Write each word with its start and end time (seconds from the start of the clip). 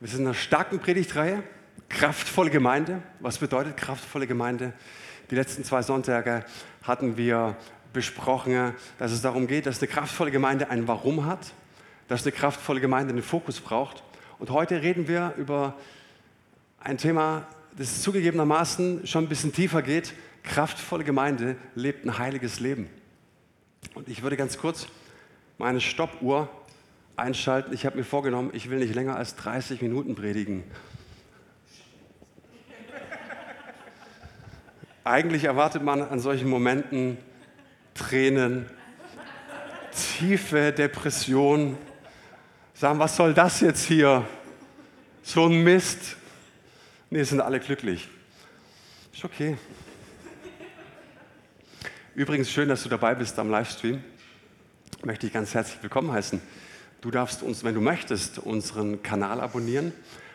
Wir 0.00 0.08
sind 0.08 0.20
in 0.20 0.26
einer 0.26 0.34
starken 0.34 0.78
Predigtreihe, 0.78 1.42
kraftvolle 1.88 2.50
Gemeinde. 2.50 3.02
Was 3.18 3.38
bedeutet 3.38 3.76
kraftvolle 3.76 4.28
Gemeinde? 4.28 4.72
Die 5.28 5.34
letzten 5.34 5.64
zwei 5.64 5.82
Sonntage 5.82 6.44
hatten 6.84 7.16
wir 7.16 7.56
besprochen, 7.92 8.74
dass 9.00 9.10
es 9.10 9.22
darum 9.22 9.48
geht, 9.48 9.66
dass 9.66 9.80
eine 9.80 9.88
kraftvolle 9.88 10.30
Gemeinde 10.30 10.70
ein 10.70 10.86
Warum 10.86 11.26
hat, 11.26 11.52
dass 12.06 12.22
eine 12.22 12.30
kraftvolle 12.30 12.80
Gemeinde 12.80 13.12
einen 13.12 13.24
Fokus 13.24 13.60
braucht. 13.60 14.04
Und 14.38 14.50
heute 14.50 14.82
reden 14.82 15.08
wir 15.08 15.34
über 15.36 15.74
ein 16.78 16.96
Thema, 16.96 17.48
das 17.76 18.00
zugegebenermaßen 18.00 19.04
schon 19.04 19.24
ein 19.24 19.28
bisschen 19.28 19.52
tiefer 19.52 19.82
geht. 19.82 20.14
Kraftvolle 20.44 21.02
Gemeinde 21.02 21.56
lebt 21.74 22.06
ein 22.06 22.18
heiliges 22.18 22.60
Leben. 22.60 22.88
Und 23.94 24.08
ich 24.08 24.22
würde 24.22 24.36
ganz 24.36 24.58
kurz 24.58 24.86
meine 25.58 25.80
Stoppuhr 25.80 26.48
einschalten. 27.18 27.72
Ich 27.72 27.84
habe 27.84 27.96
mir 27.96 28.04
vorgenommen, 28.04 28.50
ich 28.52 28.70
will 28.70 28.78
nicht 28.78 28.94
länger 28.94 29.16
als 29.16 29.36
30 29.36 29.82
Minuten 29.82 30.14
predigen. 30.14 30.64
Eigentlich 35.04 35.44
erwartet 35.44 35.82
man 35.82 36.02
an 36.02 36.20
solchen 36.20 36.48
Momenten 36.48 37.16
Tränen, 37.94 38.66
tiefe 40.18 40.72
Depression. 40.72 41.76
Sagen, 42.74 42.98
was 42.98 43.16
soll 43.16 43.34
das 43.34 43.60
jetzt 43.60 43.84
hier? 43.84 44.24
So 45.22 45.46
ein 45.46 45.64
Mist. 45.64 46.16
Nee, 47.10 47.22
sind 47.22 47.40
alle 47.40 47.58
glücklich. 47.58 48.08
Ist 49.12 49.24
okay. 49.24 49.56
Übrigens 52.14 52.50
schön, 52.50 52.68
dass 52.68 52.82
du 52.82 52.88
dabei 52.88 53.14
bist 53.14 53.38
am 53.38 53.50
Livestream. 53.50 54.02
Möchte 55.04 55.26
ich 55.26 55.32
ganz 55.32 55.54
herzlich 55.54 55.82
willkommen 55.82 56.12
heißen. 56.12 56.40
Du 57.00 57.12
darfst 57.12 57.42
uns, 57.44 57.62
wenn 57.62 57.74
du 57.74 57.80
möchtest, 57.80 58.38
unseren 58.40 59.02
Kanal 59.04 59.40
abonnieren 59.40 59.92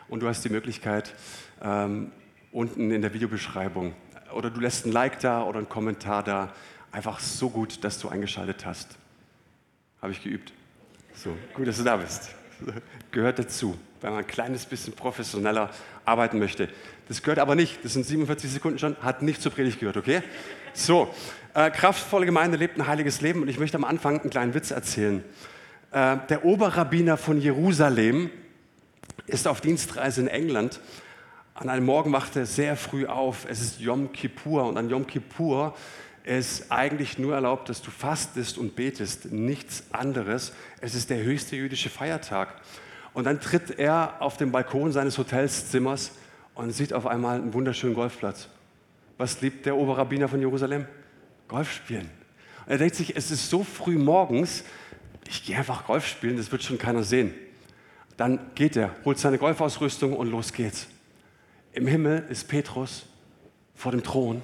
und 0.08 0.22
du 0.22 0.28
hast 0.28 0.46
die 0.46 0.50
Möglichkeit, 0.50 1.14
ähm, 1.62 2.12
unten 2.54 2.92
in 2.92 3.02
der 3.02 3.14
Videobeschreibung 3.14 3.94
oder 4.34 4.50
du 4.50 4.62
lässt 4.62 4.86
ein 4.86 4.92
Like 4.94 5.20
da 5.20 5.44
oder 5.44 5.58
einen 5.58 5.68
Kommentar 5.68 6.24
da. 6.24 6.54
Einfach 6.92 7.20
so 7.20 7.50
gut, 7.50 7.84
dass 7.84 8.00
du 8.00 8.08
eingeschaltet 8.08 8.66
hast. 8.66 8.98
Habe 10.02 10.14
ich 10.14 10.24
geübt. 10.24 10.54
So, 11.16 11.36
gut, 11.54 11.68
dass 11.68 11.78
du 11.78 11.84
da 11.84 11.98
bist. 11.98 12.30
Gehört 13.12 13.40
dazu, 13.40 13.78
wenn 14.02 14.12
man 14.12 14.20
ein 14.20 14.28
kleines 14.28 14.66
bisschen 14.66 14.94
professioneller 14.94 15.70
arbeiten 16.06 16.40
möchte. 16.40 16.70
Das 17.08 17.22
gehört 17.22 17.40
aber 17.40 17.56
nicht, 17.56 17.84
das 17.84 17.94
sind 17.94 18.06
47 18.06 18.52
Sekunden 18.52 18.80
schon, 18.80 18.96
hat 19.02 19.22
nicht 19.22 19.42
zur 19.42 19.52
Predigt 19.52 19.80
gehört, 19.80 19.98
okay? 19.98 20.22
So, 20.74 21.14
äh, 21.54 21.70
kraftvolle 21.70 22.26
Gemeinde 22.26 22.58
lebt 22.58 22.78
ein 22.78 22.88
heiliges 22.88 23.22
Leben 23.22 23.42
und 23.42 23.50
ich 23.50 23.60
möchte 23.60 23.76
am 23.76 23.84
Anfang 23.84 24.22
einen 24.22 24.30
kleinen 24.30 24.54
Witz 24.54 24.72
erzählen. 24.72 25.24
Äh, 25.94 26.18
der 26.28 26.44
Oberrabbiner 26.44 27.18
von 27.18 27.40
Jerusalem 27.40 28.32
ist 29.28 29.48
auf 29.48 29.62
Dienstreise 29.62 30.22
in 30.22 30.28
England. 30.28 30.80
An 31.54 31.70
einem 31.70 31.86
Morgen 31.86 32.12
wachte 32.12 32.40
er 32.40 32.46
sehr 32.48 32.76
früh 32.76 33.06
auf. 33.06 33.46
Es 33.48 33.62
ist 33.62 33.80
Yom 33.80 34.12
Kippur 34.12 34.66
und 34.66 34.78
an 34.78 34.90
Yom 34.90 35.06
Kippur 35.06 35.76
ist 36.24 36.72
eigentlich 36.72 37.20
nur 37.20 37.36
erlaubt, 37.36 37.70
dass 37.70 37.84
du 37.84 37.92
fastest 37.92 38.58
und 38.58 38.76
betest, 38.76 39.32
nichts 39.32 39.84
anderes. 39.92 40.54
Es 40.82 40.96
ist 40.96 41.12
der 41.12 41.22
höchste 41.22 41.58
jüdische 41.58 41.92
Feiertag. 41.92 42.56
Und 43.14 43.26
dann 43.26 43.40
tritt 43.40 43.78
er 43.78 44.16
auf 44.20 44.38
den 44.38 44.52
Balkon 44.52 44.92
seines 44.92 45.20
Hotelszimmers 45.20 46.14
und 46.56 46.72
sieht 46.72 46.94
auf 46.94 47.06
einmal 47.06 47.36
einen 47.36 47.54
wunderschönen 47.54 47.94
Golfplatz. 47.94 48.48
Was 49.20 49.42
liebt 49.42 49.68
der 49.68 49.78
Oberrabbiner 49.78 50.28
von 50.28 50.40
Jerusalem? 50.40 50.88
Golf 51.48 51.72
spielen. 51.72 52.10
Und 52.66 52.72
er 52.72 52.78
denkt 52.80 52.96
sich, 52.96 53.16
es 53.16 53.30
ist 53.30 53.52
so 53.52 53.64
früh 53.64 54.00
morgens, 54.00 54.64
ich 55.28 55.46
gehe 55.46 55.58
einfach 55.58 55.86
Golf 55.86 56.06
spielen, 56.06 56.38
das 56.38 56.52
wird 56.52 56.64
schon 56.64 56.78
keiner 56.78 57.04
sehen. 57.04 57.34
Dann 58.18 58.40
geht 58.56 58.76
er, 58.76 58.96
holt 59.06 59.18
seine 59.18 59.38
Golfausrüstung 59.38 60.14
und 60.14 60.30
los 60.30 60.54
geht's. 60.54 60.88
Im 61.72 61.88
Himmel 61.88 62.26
ist 62.30 62.48
Petrus 62.48 63.06
vor 63.74 63.92
dem 63.92 64.04
Thron 64.04 64.42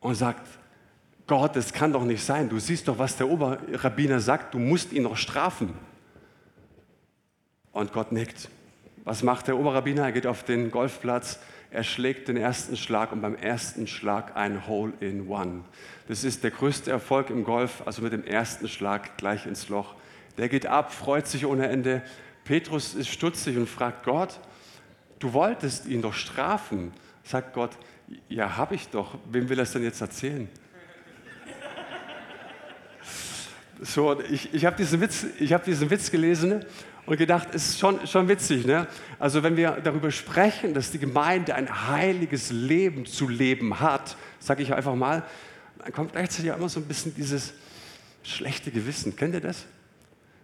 und 0.00 0.14
sagt, 0.14 0.46
Gott, 1.26 1.56
das 1.56 1.72
kann 1.72 1.92
doch 1.92 2.04
nicht 2.04 2.22
sein. 2.22 2.48
Du 2.48 2.58
siehst 2.58 2.86
doch, 2.86 2.98
was 2.98 3.16
der 3.16 3.28
Oberrabbiner 3.28 4.20
sagt. 4.20 4.54
Du 4.54 4.58
musst 4.58 4.92
ihn 4.92 5.04
noch 5.04 5.16
strafen. 5.16 5.72
Und 7.72 7.92
Gott 7.92 8.12
nickt. 8.12 8.48
Was 9.04 9.22
macht 9.22 9.48
der 9.48 9.58
Oberrabbiner? 9.58 10.04
Er 10.04 10.12
geht 10.12 10.26
auf 10.26 10.44
den 10.44 10.70
Golfplatz, 10.70 11.38
er 11.74 11.82
schlägt 11.82 12.28
den 12.28 12.36
ersten 12.36 12.76
Schlag 12.76 13.10
und 13.10 13.20
beim 13.20 13.34
ersten 13.34 13.88
Schlag 13.88 14.36
ein 14.36 14.68
Hole 14.68 14.92
in 15.00 15.26
One. 15.28 15.64
Das 16.06 16.22
ist 16.22 16.44
der 16.44 16.52
größte 16.52 16.88
Erfolg 16.88 17.30
im 17.30 17.42
Golf, 17.42 17.82
also 17.84 18.00
mit 18.00 18.12
dem 18.12 18.22
ersten 18.22 18.68
Schlag 18.68 19.16
gleich 19.16 19.44
ins 19.44 19.68
Loch. 19.68 19.96
Der 20.38 20.48
geht 20.48 20.66
ab, 20.66 20.92
freut 20.92 21.26
sich 21.26 21.44
ohne 21.44 21.66
Ende. 21.66 22.02
Petrus 22.44 22.94
ist 22.94 23.08
stutzig 23.08 23.56
und 23.56 23.68
fragt 23.68 24.04
Gott, 24.04 24.38
du 25.18 25.32
wolltest 25.32 25.86
ihn 25.86 26.00
doch 26.00 26.14
strafen. 26.14 26.92
Sagt 27.24 27.54
Gott, 27.54 27.72
ja, 28.28 28.56
habe 28.56 28.76
ich 28.76 28.88
doch. 28.90 29.18
Wem 29.32 29.48
will 29.48 29.58
er 29.58 29.64
es 29.64 29.72
denn 29.72 29.82
jetzt 29.82 30.00
erzählen? 30.00 30.48
So, 33.82 34.20
ich, 34.30 34.54
ich 34.54 34.64
habe 34.64 34.76
diesen, 34.76 35.02
hab 35.02 35.64
diesen 35.64 35.90
Witz 35.90 36.12
gelesen 36.12 36.64
und 37.06 37.16
gedacht, 37.16 37.54
ist 37.54 37.78
schon, 37.78 38.06
schon 38.06 38.28
witzig. 38.28 38.66
Ne? 38.66 38.86
Also 39.18 39.42
wenn 39.42 39.56
wir 39.56 39.72
darüber 39.82 40.10
sprechen, 40.10 40.74
dass 40.74 40.90
die 40.90 40.98
Gemeinde 40.98 41.54
ein 41.54 41.88
heiliges 41.88 42.50
Leben 42.50 43.06
zu 43.06 43.28
leben 43.28 43.80
hat, 43.80 44.16
sage 44.38 44.62
ich 44.62 44.72
einfach 44.72 44.94
mal, 44.94 45.22
dann 45.78 45.92
kommt 45.92 46.12
gleichzeitig 46.12 46.50
auch 46.52 46.56
immer 46.56 46.68
so 46.68 46.80
ein 46.80 46.86
bisschen 46.86 47.14
dieses 47.14 47.52
schlechte 48.22 48.70
Gewissen. 48.70 49.16
Kennt 49.16 49.34
ihr 49.34 49.40
das? 49.40 49.66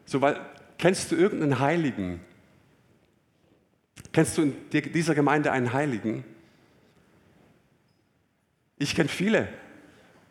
So, 0.04 0.20
weil, 0.20 0.41
kennst 0.76 1.10
du 1.10 1.16
irgendeinen 1.16 1.60
Heiligen? 1.60 2.20
Kennst 4.12 4.37
du 4.37 4.43
in 4.43 4.54
dieser 4.70 5.15
Gemeinde 5.15 5.53
einen 5.53 5.72
Heiligen? 5.72 6.25
Ich 8.78 8.94
kenne 8.94 9.09
viele. 9.09 9.49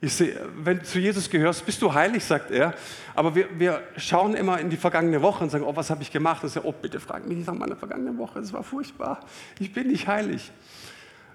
Ich 0.02 0.14
sehe, 0.14 0.40
wenn 0.56 0.80
du 0.80 0.86
zu 0.86 0.98
Jesus 0.98 1.30
gehörst, 1.30 1.66
bist 1.66 1.82
du 1.82 1.94
heilig, 1.94 2.24
sagt 2.24 2.52
er. 2.52 2.74
Aber 3.16 3.36
wir, 3.36 3.48
wir 3.58 3.84
schauen 3.98 4.34
immer 4.34 4.58
in 4.58 4.70
die 4.70 4.78
vergangene 4.78 5.22
Woche 5.22 5.44
und 5.44 5.50
sagen, 5.50 5.66
oh, 5.66 5.76
was 5.76 5.90
habe 5.90 6.02
ich 6.04 6.12
gemacht? 6.12 6.42
Und 6.42 6.50
sagen, 6.50 6.66
oh, 6.66 6.72
bitte 6.72 7.02
frag 7.02 7.28
mich 7.28 7.38
nicht 7.38 7.48
nach 7.48 7.54
meiner 7.54 7.76
vergangenen 7.76 8.18
Woche, 8.18 8.40
es 8.40 8.54
war 8.54 8.64
furchtbar. 8.64 9.20
Ich 9.60 9.74
bin 9.74 9.88
nicht 9.88 10.08
heilig. 10.08 10.52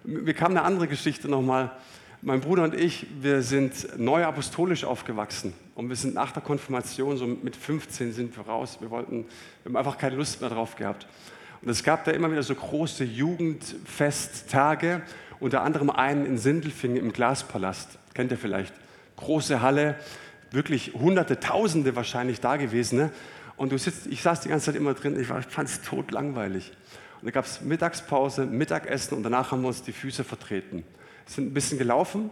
Mir 0.02 0.32
kam 0.32 0.52
eine 0.52 0.62
andere 0.62 0.88
Geschichte 0.88 1.28
nochmal. 1.28 1.72
Mein 2.22 2.40
Bruder 2.40 2.62
und 2.64 2.74
ich, 2.74 3.06
wir 3.20 3.42
sind 3.42 3.98
neu 3.98 4.24
apostolisch 4.24 4.84
aufgewachsen 4.84 5.52
und 5.74 5.90
wir 5.90 5.96
sind 5.96 6.14
nach 6.14 6.32
der 6.32 6.40
Konfirmation, 6.40 7.18
so 7.18 7.26
mit 7.26 7.54
15 7.54 8.14
sind 8.14 8.34
wir 8.34 8.46
raus. 8.46 8.78
Wir 8.80 8.88
wollten, 8.88 9.26
wir 9.62 9.70
haben 9.70 9.76
einfach 9.76 9.98
keine 9.98 10.16
Lust 10.16 10.40
mehr 10.40 10.48
drauf 10.48 10.74
gehabt. 10.74 11.06
Und 11.60 11.68
es 11.68 11.84
gab 11.84 12.04
da 12.04 12.12
immer 12.12 12.30
wieder 12.30 12.42
so 12.42 12.54
große 12.54 13.04
Jugendfesttage, 13.04 15.02
unter 15.38 15.60
anderem 15.60 15.90
einen 15.90 16.24
in 16.24 16.38
Sindelfingen 16.38 16.96
im 16.96 17.12
Glaspalast 17.12 17.98
kennt 18.14 18.30
ihr 18.30 18.38
vielleicht. 18.38 18.74
Große 19.16 19.60
Halle, 19.60 19.96
wirklich 20.50 20.94
Hunderte, 20.94 21.40
Tausende 21.40 21.96
wahrscheinlich 21.96 22.40
da 22.40 22.56
gewesen. 22.56 22.98
Ne? 22.98 23.10
Und 23.56 23.72
du 23.72 23.78
sitzt, 23.78 24.06
ich 24.06 24.22
saß 24.22 24.40
die 24.40 24.48
ganze 24.48 24.66
Zeit 24.66 24.76
immer 24.76 24.94
drin, 24.94 25.14
ich, 25.14 25.28
ich 25.28 25.46
fand 25.46 25.68
es 25.68 25.82
tot 25.82 26.10
langweilig. 26.10 26.72
Und 27.20 27.26
da 27.26 27.30
gab 27.30 27.44
es 27.44 27.60
Mittagspause, 27.60 28.46
Mittagessen 28.46 29.16
und 29.16 29.22
danach 29.22 29.50
haben 29.50 29.62
wir 29.62 29.68
uns 29.68 29.82
die 29.82 29.92
Füße 29.92 30.24
vertreten. 30.24 30.84
Sind 31.26 31.48
ein 31.48 31.54
bisschen 31.54 31.78
gelaufen 31.78 32.30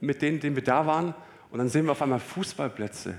mit 0.00 0.22
denen, 0.22 0.40
denen 0.40 0.56
wir 0.56 0.64
da 0.64 0.86
waren. 0.86 1.14
Und 1.50 1.58
dann 1.58 1.68
sehen 1.68 1.86
wir 1.86 1.92
auf 1.92 2.02
einmal 2.02 2.20
Fußballplätze. 2.20 3.10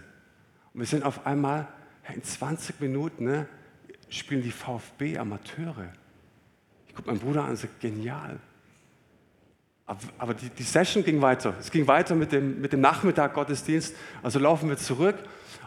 Und 0.73 0.79
wir 0.79 0.85
sind 0.85 1.03
auf 1.03 1.25
einmal, 1.25 1.67
in 2.13 2.23
20 2.23 2.79
Minuten 2.79 3.25
ne, 3.25 3.47
spielen 4.09 4.41
die 4.41 4.51
VfB-Amateure. 4.51 5.91
Ich 6.87 6.95
gucke 6.95 7.09
meinen 7.09 7.19
Bruder 7.19 7.43
an 7.43 7.51
und 7.51 7.55
sage, 7.57 7.73
genial. 7.79 8.39
Aber 10.17 10.33
die, 10.33 10.49
die, 10.49 10.63
Session 10.63 11.03
ging 11.03 11.21
weiter. 11.21 11.53
Es 11.59 11.71
ging 11.71 11.87
weiter 11.87 12.13
mit 12.13 12.33
dem, 12.33 12.59
mit 12.59 12.73
dem 12.73 12.81
Nachmittag 12.81 13.33
Gottesdienst. 13.33 13.95
Also 14.21 14.37
laufen 14.37 14.67
wir 14.67 14.77
zurück 14.77 15.15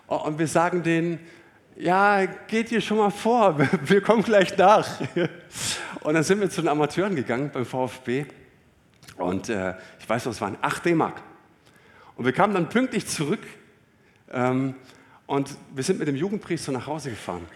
und 0.07 0.39
wir 0.39 0.47
sagen 0.47 0.83
denen, 0.83 1.21
ja, 1.77 2.27
geht 2.27 2.71
ihr 2.71 2.83
schon 2.83 2.99
mal 2.99 3.11
vor, 3.11 3.59
wir 3.85 4.01
kommen 4.03 4.23
gleich 4.23 4.57
nach. 4.59 4.87
Und 6.01 6.15
dann 6.15 6.23
sind 6.23 6.41
wir 6.41 6.51
zu 6.51 6.63
den 6.63 6.69
Amateuren 6.69 7.15
gegangen 7.15 7.51
beim 7.53 7.65
VfB. 7.65 8.27
Und 9.17 9.49
äh, 9.49 9.75
ich 9.99 10.09
weiß 10.09 10.25
noch, 10.25 10.33
es 10.33 10.41
waren 10.41 10.57
8 10.61 10.87
D-Mark. 10.87 11.23
Und 12.17 12.25
wir 12.25 12.33
kamen 12.33 12.55
dann 12.55 12.69
pünktlich 12.69 13.07
zurück 13.07 13.41
ähm, 14.31 14.75
und 15.27 15.51
wir 15.75 15.85
sind 15.85 15.99
mit 15.99 16.09
dem 16.09 16.17
Jugendpriester 16.17 16.73
nach 16.73 16.87
Hause 16.87 17.11
gefahren. 17.11 17.47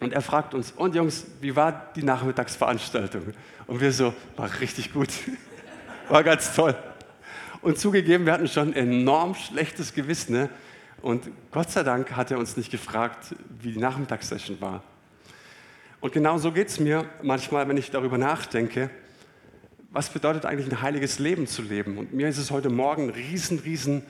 Und 0.00 0.12
er 0.12 0.22
fragt 0.22 0.54
uns, 0.54 0.72
und 0.72 0.94
Jungs, 0.94 1.26
wie 1.40 1.54
war 1.56 1.90
die 1.94 2.02
Nachmittagsveranstaltung? 2.02 3.34
Und 3.66 3.80
wir 3.80 3.92
so, 3.92 4.14
war 4.36 4.48
richtig 4.60 4.92
gut. 4.92 5.08
War 6.10 6.24
ganz 6.24 6.56
toll. 6.56 6.74
Und 7.62 7.78
zugegeben, 7.78 8.26
wir 8.26 8.32
hatten 8.32 8.48
schon 8.48 8.72
enorm 8.72 9.36
schlechtes 9.36 9.94
Gewissen. 9.94 10.32
Ne? 10.32 10.50
Und 11.02 11.30
Gott 11.52 11.70
sei 11.70 11.84
Dank 11.84 12.16
hat 12.16 12.32
er 12.32 12.38
uns 12.38 12.56
nicht 12.56 12.72
gefragt, 12.72 13.36
wie 13.60 13.70
die 13.70 13.78
Nachmittagssession 13.78 14.60
war. 14.60 14.82
Und 16.00 16.12
genau 16.12 16.36
so 16.38 16.50
geht 16.50 16.66
es 16.66 16.80
mir 16.80 17.08
manchmal, 17.22 17.68
wenn 17.68 17.76
ich 17.76 17.92
darüber 17.92 18.18
nachdenke, 18.18 18.90
was 19.92 20.10
bedeutet 20.10 20.46
eigentlich 20.46 20.68
ein 20.72 20.82
heiliges 20.82 21.20
Leben 21.20 21.46
zu 21.46 21.62
leben. 21.62 21.96
Und 21.96 22.12
mir 22.12 22.28
ist 22.28 22.38
es 22.38 22.50
heute 22.50 22.70
Morgen 22.70 23.04
ein 23.04 23.10
riesen, 23.10 23.60
riesen 23.60 24.02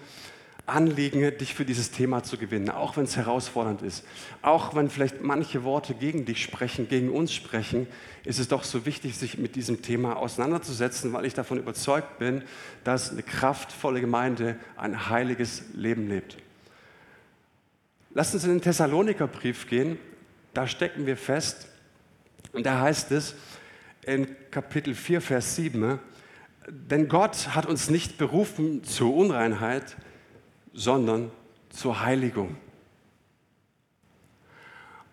Anliegen, 0.70 1.20
dich 1.38 1.54
für 1.54 1.64
dieses 1.64 1.90
Thema 1.90 2.22
zu 2.22 2.38
gewinnen, 2.38 2.70
auch 2.70 2.96
wenn 2.96 3.04
es 3.04 3.16
herausfordernd 3.16 3.82
ist. 3.82 4.04
Auch 4.42 4.74
wenn 4.74 4.88
vielleicht 4.88 5.20
manche 5.22 5.64
Worte 5.64 5.94
gegen 5.94 6.24
dich 6.24 6.42
sprechen, 6.42 6.88
gegen 6.88 7.10
uns 7.10 7.32
sprechen, 7.32 7.86
ist 8.24 8.38
es 8.38 8.48
doch 8.48 8.64
so 8.64 8.86
wichtig, 8.86 9.16
sich 9.16 9.38
mit 9.38 9.56
diesem 9.56 9.82
Thema 9.82 10.16
auseinanderzusetzen, 10.16 11.12
weil 11.12 11.24
ich 11.24 11.34
davon 11.34 11.58
überzeugt 11.58 12.18
bin, 12.18 12.42
dass 12.84 13.10
eine 13.10 13.22
kraftvolle 13.22 14.00
Gemeinde 14.00 14.56
ein 14.76 15.10
heiliges 15.10 15.64
Leben 15.74 16.08
lebt. 16.08 16.36
Lass 18.14 18.34
uns 18.34 18.44
in 18.44 18.50
den 18.50 18.60
Thessalonikerbrief 18.60 19.68
gehen, 19.68 19.98
da 20.54 20.66
stecken 20.66 21.06
wir 21.06 21.16
fest, 21.16 21.68
und 22.52 22.66
da 22.66 22.80
heißt 22.80 23.12
es 23.12 23.34
in 24.04 24.26
Kapitel 24.50 24.94
4, 24.94 25.20
Vers 25.20 25.56
7, 25.56 25.98
denn 26.68 27.08
Gott 27.08 27.54
hat 27.54 27.66
uns 27.66 27.90
nicht 27.90 28.18
berufen 28.18 28.84
zur 28.84 29.14
Unreinheit, 29.14 29.96
sondern 30.72 31.30
zur 31.70 32.00
Heiligung. 32.00 32.56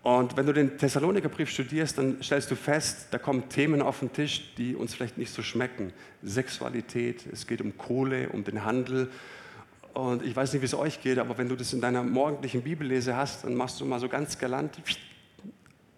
Und 0.04 0.38
wenn 0.38 0.46
du 0.46 0.54
den 0.54 0.78
Thessalonikerbrief 0.78 1.50
studierst, 1.50 1.98
dann 1.98 2.24
stellst 2.24 2.50
du 2.50 2.56
fest, 2.56 3.08
da 3.12 3.18
kommen 3.18 3.50
Themen 3.50 3.82
auf 3.82 4.00
den 4.00 4.14
Tisch, 4.14 4.54
die 4.56 4.74
uns 4.74 4.96
vielleicht 4.96 5.18
nicht 5.18 5.34
so 5.34 5.42
schmecken. 5.42 5.92
Sexualität, 6.24 7.26
es 7.32 7.46
geht 7.46 7.60
um 7.60 7.78
Kohle, 7.78 8.30
um 8.30 8.46
den 8.46 8.64
Handel. 8.64 9.10
Und 9.94 10.24
ich 10.24 10.34
weiß 10.34 10.54
nicht, 10.54 10.62
wie 10.62 10.66
es 10.66 10.76
euch 10.76 11.02
geht, 11.02 11.20
aber 11.20 11.38
wenn 11.38 11.50
du 11.50 11.58
das 11.58 11.74
in 11.74 11.82
deiner 11.82 12.04
morgendlichen 12.04 12.62
Bibellese 12.62 13.18
hast, 13.18 13.44
dann 13.44 13.56
machst 13.56 13.82
du 13.82 13.86
mal 13.86 14.00
so 14.00 14.08
ganz 14.08 14.38
galant, 14.38 14.78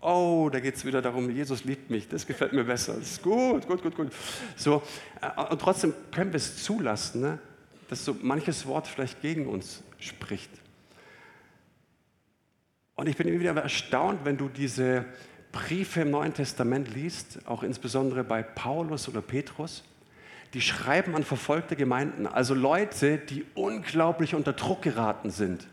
oh, 0.01 0.49
da 0.51 0.59
geht 0.59 0.75
es 0.75 0.85
wieder 0.85 1.01
darum, 1.01 1.29
Jesus 1.29 1.63
liebt 1.63 1.89
mich, 1.89 2.07
das 2.07 2.25
gefällt 2.25 2.53
mir 2.53 2.63
besser. 2.63 2.95
Das 2.97 3.11
ist 3.11 3.21
gut, 3.21 3.67
gut, 3.67 3.83
gut, 3.83 3.95
gut. 3.95 4.11
So, 4.55 4.81
äh, 5.21 5.51
und 5.51 5.61
trotzdem 5.61 5.93
können 6.11 6.31
wir 6.31 6.37
es 6.37 6.63
zulassen, 6.63 7.21
ne? 7.21 7.39
Dass 7.89 8.05
so 8.05 8.15
manches 8.21 8.65
Wort 8.65 8.87
vielleicht 8.87 9.21
gegen 9.21 9.47
uns 9.47 9.83
spricht. 9.99 10.51
Und 12.95 13.07
ich 13.07 13.17
bin 13.17 13.27
immer 13.27 13.39
wieder 13.39 13.55
erstaunt, 13.55 14.21
wenn 14.23 14.37
du 14.37 14.47
diese 14.47 15.05
Briefe 15.51 16.01
im 16.01 16.11
Neuen 16.11 16.33
Testament 16.33 16.93
liest, 16.93 17.39
auch 17.45 17.63
insbesondere 17.63 18.23
bei 18.23 18.43
Paulus 18.43 19.09
oder 19.09 19.21
Petrus, 19.21 19.83
die 20.53 20.61
schreiben 20.61 21.15
an 21.15 21.23
verfolgte 21.23 21.75
Gemeinden, 21.75 22.27
also 22.27 22.53
Leute, 22.53 23.17
die 23.17 23.45
unglaublich 23.55 24.35
unter 24.35 24.53
Druck 24.53 24.81
geraten 24.81 25.31
sind. 25.31 25.67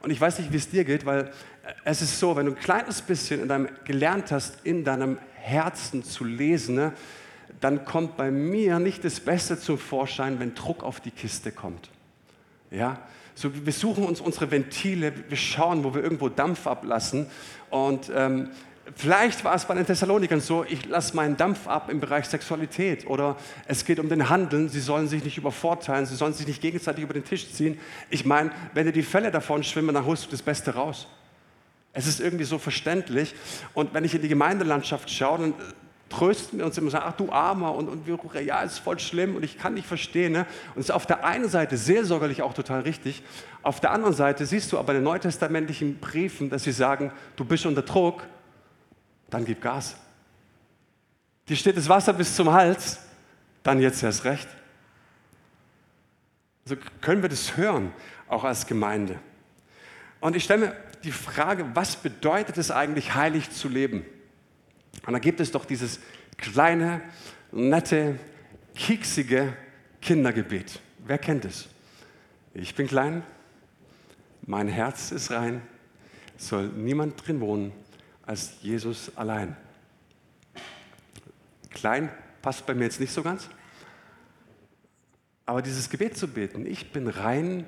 Und 0.00 0.10
ich 0.10 0.20
weiß 0.20 0.38
nicht, 0.38 0.52
wie 0.52 0.56
es 0.56 0.68
dir 0.68 0.84
geht, 0.84 1.06
weil 1.06 1.30
es 1.84 2.02
ist 2.02 2.18
so, 2.20 2.36
wenn 2.36 2.46
du 2.46 2.52
ein 2.52 2.58
kleines 2.58 3.00
bisschen 3.00 3.40
in 3.40 3.48
deinem, 3.48 3.68
gelernt 3.84 4.32
hast, 4.32 4.58
in 4.64 4.84
deinem 4.84 5.18
Herzen 5.34 6.04
zu 6.04 6.24
lesen, 6.24 6.74
ne, 6.74 6.92
dann 7.60 7.84
kommt 7.84 8.16
bei 8.16 8.30
mir 8.30 8.78
nicht 8.78 9.04
das 9.04 9.20
Beste 9.20 9.58
zum 9.58 9.78
Vorschein, 9.78 10.40
wenn 10.40 10.54
Druck 10.54 10.82
auf 10.82 11.00
die 11.00 11.10
Kiste 11.10 11.52
kommt. 11.52 11.90
Ja? 12.70 12.98
So, 13.34 13.50
wir 13.52 13.72
suchen 13.72 14.04
uns 14.04 14.20
unsere 14.20 14.50
Ventile, 14.50 15.12
wir 15.28 15.36
schauen, 15.36 15.82
wo 15.82 15.94
wir 15.94 16.02
irgendwo 16.02 16.28
Dampf 16.28 16.66
ablassen. 16.66 17.26
Und 17.68 18.10
ähm, 18.14 18.50
vielleicht 18.94 19.44
war 19.44 19.56
es 19.56 19.64
bei 19.64 19.74
den 19.74 19.86
Thessalonikern 19.86 20.40
so, 20.40 20.64
ich 20.64 20.86
lasse 20.86 21.16
meinen 21.16 21.36
Dampf 21.36 21.66
ab 21.66 21.90
im 21.90 21.98
Bereich 21.98 22.26
Sexualität. 22.26 23.06
Oder 23.08 23.36
es 23.66 23.84
geht 23.84 23.98
um 23.98 24.08
den 24.08 24.28
Handeln, 24.28 24.68
sie 24.68 24.80
sollen 24.80 25.08
sich 25.08 25.24
nicht 25.24 25.36
übervorteilen, 25.36 26.06
sie 26.06 26.14
sollen 26.14 26.32
sich 26.32 26.46
nicht 26.46 26.62
gegenseitig 26.62 27.02
über 27.02 27.14
den 27.14 27.24
Tisch 27.24 27.50
ziehen. 27.50 27.78
Ich 28.08 28.24
meine, 28.24 28.52
wenn 28.72 28.86
dir 28.86 28.92
die 28.92 29.02
Fälle 29.02 29.32
davon 29.32 29.64
schwimmen, 29.64 29.94
dann 29.94 30.06
holst 30.06 30.26
du 30.26 30.30
das 30.30 30.42
Beste 30.42 30.74
raus. 30.74 31.08
Es 31.92 32.06
ist 32.06 32.20
irgendwie 32.20 32.44
so 32.44 32.58
verständlich. 32.58 33.34
Und 33.72 33.94
wenn 33.94 34.04
ich 34.04 34.14
in 34.14 34.22
die 34.22 34.28
Gemeindelandschaft 34.28 35.10
schaue, 35.10 35.38
dann 35.38 35.54
trösten 36.16 36.58
wir 36.58 36.66
uns 36.66 36.78
immer 36.78 36.90
sagen, 36.90 37.04
ach 37.08 37.16
du 37.16 37.32
Armer 37.32 37.74
und, 37.74 37.88
und 37.88 38.06
ja, 38.44 38.62
ist 38.62 38.78
voll 38.78 38.98
schlimm 38.98 39.34
und 39.36 39.42
ich 39.42 39.58
kann 39.58 39.74
nicht 39.74 39.86
verstehen. 39.86 40.32
Ne? 40.32 40.46
Und 40.74 40.80
es 40.80 40.86
ist 40.86 40.90
auf 40.90 41.06
der 41.06 41.24
einen 41.24 41.48
Seite 41.48 41.76
seelsorgerlich 41.76 42.42
auch 42.42 42.54
total 42.54 42.82
richtig. 42.82 43.22
Auf 43.62 43.80
der 43.80 43.90
anderen 43.90 44.14
Seite 44.14 44.46
siehst 44.46 44.70
du 44.72 44.78
aber 44.78 44.92
in 44.92 44.98
den 44.98 45.04
neutestamentlichen 45.04 45.98
Briefen, 45.98 46.50
dass 46.50 46.64
sie 46.64 46.72
sagen, 46.72 47.12
du 47.36 47.44
bist 47.44 47.66
unter 47.66 47.82
Druck, 47.82 48.22
dann 49.30 49.44
gib 49.44 49.60
Gas. 49.60 49.96
Dir 51.48 51.56
steht 51.56 51.76
das 51.76 51.88
Wasser 51.88 52.12
bis 52.12 52.36
zum 52.36 52.52
Hals, 52.52 53.00
dann 53.62 53.80
jetzt 53.80 54.02
erst 54.02 54.24
recht. 54.24 54.48
Also 56.64 56.76
können 57.00 57.22
wir 57.22 57.28
das 57.28 57.56
hören, 57.56 57.92
auch 58.28 58.44
als 58.44 58.66
Gemeinde. 58.66 59.18
Und 60.20 60.36
ich 60.36 60.44
stelle 60.44 60.66
mir 60.66 60.76
die 61.02 61.12
Frage, 61.12 61.66
was 61.74 61.96
bedeutet 61.96 62.56
es 62.56 62.70
eigentlich, 62.70 63.14
heilig 63.14 63.50
zu 63.50 63.68
leben? 63.68 64.06
Und 65.06 65.12
da 65.12 65.18
gibt 65.18 65.40
es 65.40 65.50
doch 65.50 65.64
dieses 65.64 66.00
kleine, 66.36 67.02
nette, 67.52 68.18
kieksige 68.74 69.54
Kindergebet. 70.00 70.80
Wer 71.06 71.18
kennt 71.18 71.44
es? 71.44 71.68
Ich 72.54 72.74
bin 72.74 72.86
klein, 72.86 73.22
mein 74.46 74.68
Herz 74.68 75.12
ist 75.12 75.30
rein, 75.30 75.62
soll 76.36 76.68
niemand 76.68 77.26
drin 77.26 77.40
wohnen 77.40 77.72
als 78.22 78.54
Jesus 78.62 79.16
allein. 79.16 79.56
Klein 81.70 82.10
passt 82.42 82.64
bei 82.66 82.74
mir 82.74 82.84
jetzt 82.84 83.00
nicht 83.00 83.12
so 83.12 83.22
ganz. 83.22 83.48
Aber 85.46 85.60
dieses 85.60 85.90
Gebet 85.90 86.16
zu 86.16 86.28
beten, 86.28 86.64
ich 86.66 86.92
bin 86.92 87.08
rein, 87.08 87.66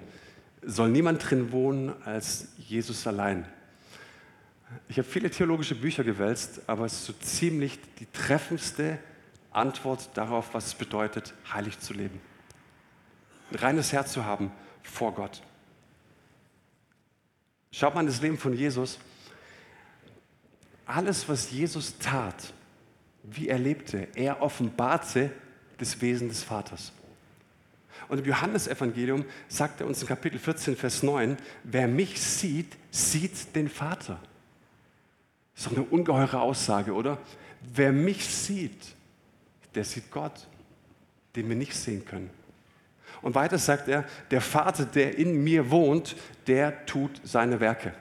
soll 0.62 0.90
niemand 0.90 1.28
drin 1.28 1.52
wohnen 1.52 1.92
als 2.04 2.48
Jesus 2.56 3.06
allein. 3.06 3.46
Ich 4.88 4.98
habe 4.98 5.08
viele 5.08 5.30
theologische 5.30 5.74
Bücher 5.74 6.04
gewälzt, 6.04 6.60
aber 6.66 6.86
es 6.86 6.94
ist 6.94 7.06
so 7.06 7.12
ziemlich 7.14 7.78
die 7.98 8.06
treffendste 8.06 8.98
Antwort 9.52 10.10
darauf, 10.14 10.54
was 10.54 10.66
es 10.66 10.74
bedeutet, 10.74 11.34
heilig 11.52 11.78
zu 11.78 11.94
leben. 11.94 12.20
Ein 13.50 13.58
reines 13.58 13.92
Herz 13.92 14.12
zu 14.12 14.24
haben 14.24 14.50
vor 14.82 15.14
Gott. 15.14 15.42
Schaut 17.70 17.94
mal 17.94 18.00
in 18.00 18.06
das 18.06 18.20
Leben 18.20 18.38
von 18.38 18.54
Jesus. 18.54 18.98
Alles, 20.84 21.28
was 21.28 21.50
Jesus 21.50 21.98
tat, 21.98 22.52
wie 23.22 23.48
er 23.48 23.58
lebte, 23.58 24.08
er 24.14 24.40
offenbarte 24.40 25.30
das 25.78 26.00
Wesen 26.00 26.28
des 26.28 26.42
Vaters. 26.42 26.92
Und 28.08 28.18
im 28.18 28.24
Johannesevangelium 28.24 29.24
sagt 29.48 29.80
er 29.80 29.86
uns 29.86 30.00
in 30.00 30.08
Kapitel 30.08 30.38
14, 30.38 30.76
Vers 30.76 31.02
9, 31.02 31.36
wer 31.64 31.88
mich 31.88 32.20
sieht, 32.20 32.76
sieht 32.90 33.54
den 33.56 33.68
Vater. 33.68 34.20
Das 35.56 35.64
ist 35.64 35.72
doch 35.72 35.78
eine 35.78 35.86
ungeheure 35.86 36.40
Aussage, 36.40 36.92
oder? 36.92 37.18
Wer 37.74 37.90
mich 37.90 38.26
sieht, 38.26 38.94
der 39.74 39.84
sieht 39.84 40.10
Gott, 40.10 40.46
den 41.34 41.48
wir 41.48 41.56
nicht 41.56 41.74
sehen 41.74 42.04
können. 42.04 42.30
Und 43.22 43.34
weiter 43.34 43.56
sagt 43.56 43.88
er, 43.88 44.04
der 44.30 44.42
Vater, 44.42 44.84
der 44.84 45.16
in 45.16 45.42
mir 45.42 45.70
wohnt, 45.70 46.14
der 46.46 46.84
tut 46.84 47.22
seine 47.24 47.58
Werke. 47.58 47.94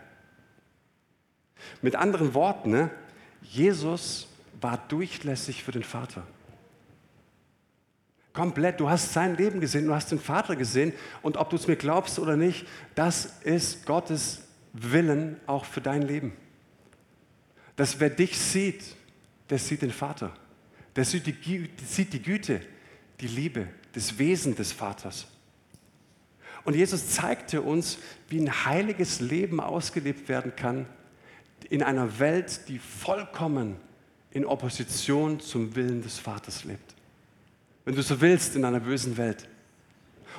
Mit 1.81 1.95
anderen 1.95 2.33
Worten, 2.33 2.71
ne, 2.71 2.89
Jesus 3.41 4.27
war 4.59 4.77
durchlässig 4.89 5.63
für 5.63 5.71
den 5.71 5.83
Vater. 5.83 6.24
Komplett, 8.33 8.81
du 8.81 8.89
hast 8.89 9.13
sein 9.13 9.38
Leben 9.38 9.62
gesehen, 9.62 9.85
du 9.85 9.95
hast 9.95 10.12
den 10.12 10.19
Vater 10.19 10.57
gesehen 10.57 10.91
und 11.21 11.38
ob 11.38 11.50
du 11.51 11.55
es 11.55 11.67
mir 11.67 11.77
glaubst 11.77 12.19
oder 12.19 12.35
nicht, 12.35 12.67
das 12.95 13.38
ist 13.43 13.85
Gottes 13.85 14.41
Willen 14.74 15.39
auch 15.47 15.63
für 15.63 15.79
dein 15.79 16.01
Leben 16.01 16.33
dass 17.75 18.00
wer 18.00 18.10
dich 18.10 18.38
sieht, 18.38 18.84
der 19.50 19.60
sieht 19.60 19.82
den 19.82 19.91
Vater. 19.91 20.34
Der 20.96 21.05
sieht 21.05 21.27
die, 21.27 21.70
sieht 21.86 22.13
die 22.13 22.22
Güte, 22.22 22.62
die 23.20 23.27
Liebe, 23.27 23.67
das 23.94 24.17
Wesen 24.17 24.55
des 24.55 24.72
Vaters. 24.72 25.27
Und 26.63 26.75
Jesus 26.75 27.10
zeigte 27.10 27.62
uns, 27.62 28.00
wie 28.29 28.39
ein 28.39 28.65
heiliges 28.65 29.20
Leben 29.20 29.60
ausgelebt 29.60 30.29
werden 30.29 30.55
kann 30.55 30.88
in 31.70 31.84
einer 31.84 32.20
Welt, 32.20 32.62
die 32.67 32.79
vollkommen 32.79 33.77
in 34.32 34.46
Opposition 34.46 35.39
zum 35.39 35.75
Willen 35.75 36.01
des 36.01 36.17
Vaters 36.17 36.63
lebt. 36.63 36.96
Wenn 37.84 37.96
du 37.96 38.01
so 38.01 38.20
willst, 38.20 38.55
in 38.55 38.65
einer 38.65 38.79
bösen 38.79 39.17
Welt. 39.17 39.48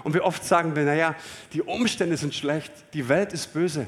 Und 0.04 0.14
wie 0.14 0.20
oft 0.20 0.44
sagen 0.44 0.74
wir, 0.74 0.84
naja, 0.84 1.14
die 1.52 1.62
Umstände 1.62 2.16
sind 2.16 2.34
schlecht, 2.34 2.72
die 2.92 3.08
Welt 3.08 3.32
ist 3.32 3.52
böse 3.52 3.86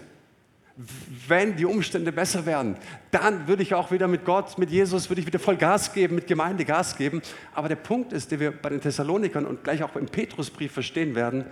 wenn 1.26 1.56
die 1.56 1.64
Umstände 1.64 2.12
besser 2.12 2.46
werden, 2.46 2.76
dann 3.10 3.48
würde 3.48 3.64
ich 3.64 3.74
auch 3.74 3.90
wieder 3.90 4.06
mit 4.06 4.24
Gott, 4.24 4.58
mit 4.58 4.70
Jesus, 4.70 5.10
würde 5.10 5.20
ich 5.20 5.26
wieder 5.26 5.40
voll 5.40 5.56
Gas 5.56 5.92
geben, 5.92 6.14
mit 6.14 6.28
Gemeinde 6.28 6.64
Gas 6.64 6.96
geben. 6.96 7.20
Aber 7.52 7.68
der 7.68 7.76
Punkt 7.76 8.12
ist, 8.12 8.30
den 8.30 8.38
wir 8.38 8.52
bei 8.52 8.68
den 8.68 8.80
Thessalonikern 8.80 9.44
und 9.44 9.64
gleich 9.64 9.82
auch 9.82 9.96
im 9.96 10.06
Petrusbrief 10.06 10.70
verstehen 10.70 11.16
werden, 11.16 11.44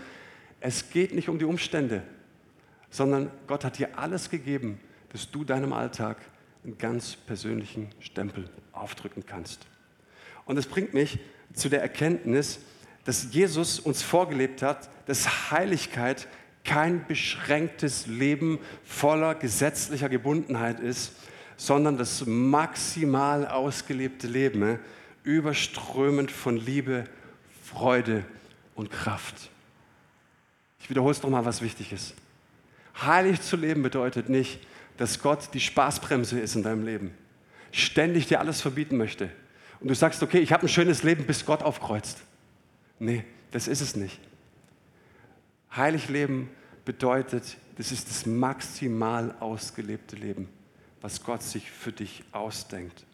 es 0.60 0.90
geht 0.90 1.12
nicht 1.12 1.28
um 1.28 1.40
die 1.40 1.44
Umstände, 1.44 2.02
sondern 2.88 3.30
Gott 3.48 3.64
hat 3.64 3.78
dir 3.78 3.98
alles 3.98 4.30
gegeben, 4.30 4.80
dass 5.12 5.30
du 5.30 5.42
deinem 5.42 5.72
Alltag 5.72 6.18
einen 6.64 6.78
ganz 6.78 7.16
persönlichen 7.16 7.88
Stempel 7.98 8.48
aufdrücken 8.72 9.24
kannst. 9.26 9.66
Und 10.44 10.54
das 10.54 10.66
bringt 10.66 10.94
mich 10.94 11.18
zu 11.52 11.68
der 11.68 11.82
Erkenntnis, 11.82 12.60
dass 13.04 13.32
Jesus 13.32 13.80
uns 13.80 14.02
vorgelebt 14.02 14.62
hat, 14.62 14.88
dass 15.06 15.50
Heiligkeit 15.50 16.28
kein 16.66 17.06
beschränktes 17.06 18.06
Leben 18.06 18.58
voller 18.84 19.34
gesetzlicher 19.34 20.08
Gebundenheit 20.08 20.80
ist, 20.80 21.12
sondern 21.56 21.96
das 21.96 22.26
maximal 22.26 23.46
ausgelebte 23.46 24.26
Leben, 24.26 24.78
überströmend 25.22 26.30
von 26.30 26.56
Liebe, 26.56 27.04
Freude 27.64 28.24
und 28.74 28.90
Kraft. 28.90 29.50
Ich 30.80 30.86
Ich 30.86 30.90
wiederhole 30.90 31.10
es 31.10 31.22
nochmal, 31.24 31.44
was 31.44 31.62
wichtig 31.62 31.92
ist. 31.92 32.14
Heilig 33.02 33.40
zu 33.40 33.56
leben 33.56 33.82
bedeutet 33.82 34.28
nicht, 34.28 34.60
dass 34.98 35.20
Gott 35.20 35.48
die 35.52 35.58
Spaßbremse 35.58 36.38
ist 36.38 36.54
in 36.54 36.62
deinem 36.62 36.84
Leben, 36.84 37.10
ständig 37.72 38.28
dir 38.28 38.38
alles 38.38 38.60
verbieten 38.60 38.96
möchte. 38.96 39.28
Und 39.80 39.88
du 39.88 39.96
sagst, 39.96 40.22
okay, 40.22 40.38
ich 40.38 40.52
habe 40.52 40.64
ein 40.64 40.68
schönes 40.68 41.02
Leben, 41.02 41.24
bis 41.24 41.44
Gott 41.44 41.64
aufkreuzt. 41.64 42.18
Nee, 43.00 43.24
das 43.50 43.66
ist 43.66 43.80
es 43.80 43.96
nicht. 43.96 44.20
Heilig 45.76 46.08
leben 46.08 46.50
bedeutet, 46.84 47.56
das 47.76 47.92
ist 47.92 48.08
das 48.08 48.24
maximal 48.24 49.34
ausgelebte 49.40 50.16
Leben, 50.16 50.48
was 51.02 51.22
Gott 51.22 51.42
sich 51.42 51.70
für 51.70 51.92
dich 51.92 52.24
ausdenkt. 52.32 53.04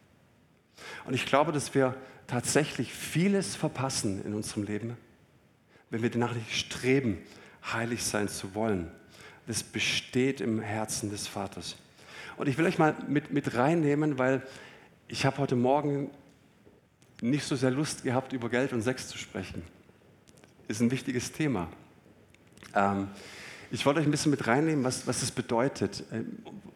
Und 1.05 1.15
ich 1.15 1.27
glaube, 1.27 1.53
dass 1.53 1.75
wir 1.75 1.97
tatsächlich 2.27 2.93
vieles 2.93 3.57
verpassen 3.57 4.25
in 4.25 4.35
unserem 4.35 4.63
Leben, 4.63 4.97
wenn 5.91 6.03
wir 6.03 6.11
danach 6.11 6.35
nicht 6.35 6.53
streben, 6.53 7.19
heilig 7.73 8.05
sein 8.05 8.29
zu 8.29 8.55
wollen. 8.55 8.91
Das 9.47 9.63
besteht 9.63 10.41
im 10.41 10.61
Herzen 10.61 11.11
des 11.11 11.27
Vaters. 11.27 11.77
Und 12.37 12.49
ich 12.49 12.57
will 12.59 12.67
euch 12.67 12.79
mal 12.79 12.95
mit, 13.09 13.33
mit 13.33 13.55
reinnehmen, 13.55 14.19
weil 14.19 14.47
ich 15.09 15.27
habe 15.27 15.39
heute 15.39 15.57
Morgen 15.57 16.11
nicht 17.21 17.45
so 17.45 17.57
sehr 17.57 17.71
Lust 17.71 18.05
gehabt, 18.05 18.33
über 18.33 18.49
Geld 18.49 18.73
und 18.73 18.83
Sex 18.83 19.09
zu 19.09 19.19
sprechen. 19.19 19.63
Ist 20.69 20.81
ein 20.81 20.91
wichtiges 20.91 21.33
Thema. 21.33 21.69
Ähm, 22.75 23.09
ich 23.71 23.87
wollte 23.87 24.01
euch 24.01 24.07
ein 24.07 24.11
bisschen 24.11 24.31
mit 24.31 24.47
reinnehmen, 24.47 24.85
was, 24.85 25.07
was 25.07 25.21
das 25.21 25.31
bedeutet, 25.31 26.05
äh, 26.13 26.21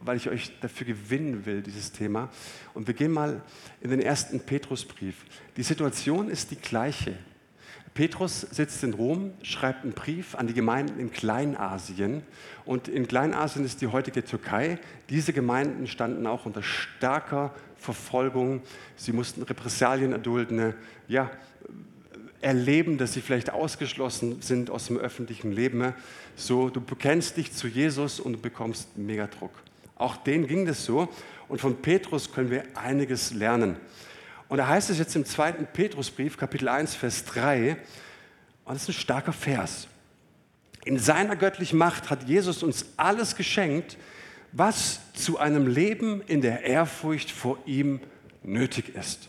weil 0.01 0.17
ich 0.17 0.31
euch 0.31 0.53
dafür 0.61 0.87
gewinnen 0.87 1.45
will, 1.45 1.63
dieses 1.63 1.93
Thema. 1.93 2.31
Und 2.73 2.87
wir 2.87 2.95
gehen 2.95 3.13
mal 3.13 3.43
in 3.81 3.91
den 3.91 4.01
ersten 4.01 4.41
Petrusbrief. 4.41 5.17
Die 5.57 5.63
Situation 5.63 6.31
ist 6.31 6.51
die 6.51 6.57
gleiche. 6.57 7.19
Petrus 7.97 8.43
sitzt 8.43 8.85
in 8.85 8.93
Rom, 8.93 9.33
schreibt 9.43 9.85
einen 9.85 9.95
Brief 9.95 10.35
an 10.35 10.47
die 10.47 10.53
Gemeinden 10.53 11.01
in 11.01 11.11
Kleinasien. 11.11 12.23
Und 12.67 12.89
in 12.89 13.09
Kleinasien 13.09 13.65
ist 13.65 13.81
die 13.81 13.87
heutige 13.87 14.23
Türkei. 14.23 14.79
Diese 15.09 15.33
Gemeinden 15.33 15.87
standen 15.87 16.27
auch 16.27 16.45
unter 16.45 16.63
starker 16.63 17.55
Verfolgung. 17.77 18.63
Sie 18.97 19.13
mussten 19.13 19.43
Repressalien 19.43 20.13
erdulden, 20.13 20.75
ja, 21.09 21.31
erleben, 22.47 22.97
dass 22.97 23.13
sie 23.13 23.21
vielleicht 23.21 23.51
ausgeschlossen 23.51 24.41
sind 24.41 24.71
aus 24.71 24.87
dem 24.87 24.99
öffentlichen 24.99 25.51
Leben. 25.51 25.93
So, 26.37 26.71
du 26.71 26.81
bekennst 26.81 27.37
dich 27.37 27.53
zu 27.53 27.67
Jesus 27.67 28.21
und 28.21 28.35
du 28.35 28.39
bekommst 28.39 28.97
Megadruck. 28.97 29.51
Auch 29.97 30.17
denen 30.17 30.47
ging 30.47 30.65
das 30.65 30.85
so. 30.85 31.09
Und 31.49 31.61
von 31.61 31.83
Petrus 31.83 32.31
können 32.31 32.53
wir 32.53 32.63
einiges 32.75 33.35
lernen. 33.35 33.77
Und 34.47 34.59
da 34.59 34.69
heißt 34.69 34.91
es 34.91 34.99
jetzt 34.99 35.17
im 35.17 35.25
zweiten 35.25 35.67
Petrusbrief, 35.67 36.37
Kapitel 36.37 36.69
1, 36.69 36.95
Vers 36.95 37.25
3, 37.25 37.79
und 38.65 38.75
das 38.75 38.83
ist 38.83 38.91
ein 38.91 39.01
starker 39.01 39.33
Vers. 39.33 39.89
In 40.85 41.01
seiner 41.01 41.35
göttlichen 41.35 41.79
Macht 41.79 42.11
hat 42.11 42.29
Jesus 42.29 42.63
uns 42.63 42.87
alles 42.97 43.35
geschenkt, 43.35 43.97
was 44.53 45.01
zu 45.15 45.39
einem 45.39 45.67
Leben 45.67 46.23
in 46.29 46.43
der 46.43 46.63
Ehrfurcht 46.63 47.33
vor 47.33 47.59
ihm 47.67 47.99
nötig 48.45 48.95
ist. 48.95 49.29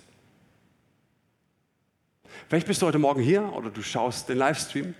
Vielleicht 2.49 2.67
bist 2.67 2.81
du 2.81 2.85
heute 2.85 2.97
Morgen 2.97 3.21
hier 3.21 3.51
oder 3.53 3.69
du 3.69 3.81
schaust 3.81 4.29
den 4.29 4.37
Livestream 4.37 4.93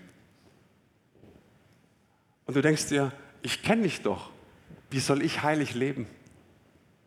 und 2.44 2.54
du 2.54 2.60
denkst 2.60 2.88
dir, 2.88 3.10
ich 3.40 3.62
kenne 3.62 3.80
mich 3.80 4.02
doch. 4.02 4.28
Wie 4.90 4.98
soll 5.00 5.22
ich 5.22 5.42
heilig 5.42 5.74
leben? 5.74 6.06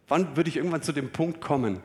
Wann 0.07 0.35
würde 0.35 0.49
ich 0.49 0.57
irgendwann 0.57 0.81
zu 0.81 0.93
dem 0.93 1.11
Punkt 1.11 1.41
kommen? 1.41 1.79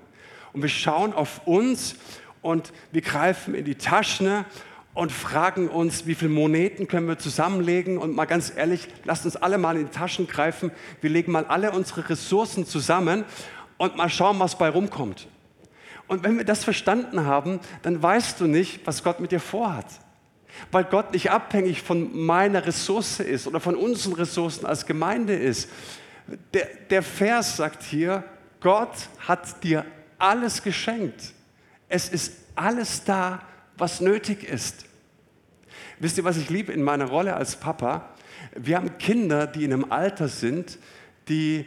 Und 0.55 0.63
wir 0.63 0.71
schauen 0.71 1.13
auf 1.13 1.47
uns 1.47 1.97
und 2.41 2.73
wir 2.93 3.03
greifen 3.03 3.55
in 3.55 3.67
die 3.67 3.75
Taschen 3.75 4.47
und 4.95 5.13
fragen 5.13 5.69
uns, 5.69 6.07
wie 6.07 6.15
viele 6.15 6.31
Moneten 6.31 6.89
können 6.89 7.09
wir 7.09 7.19
zusammenlegen. 7.19 7.99
Und 7.99 8.17
mal 8.17 8.25
ganz 8.25 8.51
ehrlich, 8.57 8.89
lasst 9.05 9.27
uns 9.27 9.37
alle 9.37 9.59
mal 9.59 9.77
in 9.77 9.85
die 9.85 9.93
Taschen 9.93 10.27
greifen. 10.27 10.71
Wir 11.03 11.11
legen 11.11 11.31
mal 11.31 11.45
alle 11.45 11.73
unsere 11.73 12.09
Ressourcen 12.09 12.65
zusammen 12.65 13.27
und 13.77 13.99
mal 13.99 14.09
schauen, 14.09 14.39
was 14.39 14.57
bei 14.57 14.71
rumkommt. 14.71 15.29
Und 16.09 16.23
wenn 16.23 16.37
wir 16.37 16.45
das 16.45 16.65
verstanden 16.65 17.25
haben, 17.25 17.61
dann 17.83 18.03
weißt 18.03 18.41
du 18.41 18.47
nicht, 18.47 18.87
was 18.87 19.03
Gott 19.03 19.21
mit 19.21 19.33
dir 19.33 19.41
vorhat. 19.41 19.87
Weil 20.71 20.85
Gott 20.85 21.13
nicht 21.13 21.31
abhängig 21.31 21.83
von 21.83 22.17
meiner 22.17 22.65
Ressource 22.65 23.21
ist 23.21 23.47
oder 23.47 23.61
von 23.61 23.75
unseren 23.75 24.15
Ressourcen 24.15 24.67
als 24.67 24.87
Gemeinde 24.87 25.35
ist. 25.35 25.69
Der, 26.55 26.69
der 26.91 27.03
Vers 27.03 27.57
sagt 27.57 27.83
hier, 27.83 28.25
Gott 28.61 29.09
hat 29.19 29.63
dir 29.63 29.85
alles 30.19 30.63
geschenkt. 30.63 31.35
Es 31.89 32.09
ist 32.09 32.33
alles 32.55 33.05
da, 33.05 33.43
was 33.77 34.01
nötig 34.01 34.45
ist. 34.45 34.87
Wisst 35.99 36.19
ihr, 36.19 36.25
was 36.25 36.37
ich 36.37 36.51
liebe 36.51 36.73
in 36.73 36.83
meiner 36.83 37.07
Rolle 37.07 37.35
als 37.35 37.57
Papa? 37.57 38.11
Wir 38.55 38.77
haben 38.77 38.99
Kinder, 38.99 39.47
die 39.47 39.65
in 39.65 39.73
einem 39.73 39.93
Alter 39.93 40.29
sind, 40.29 40.79
die 41.29 41.67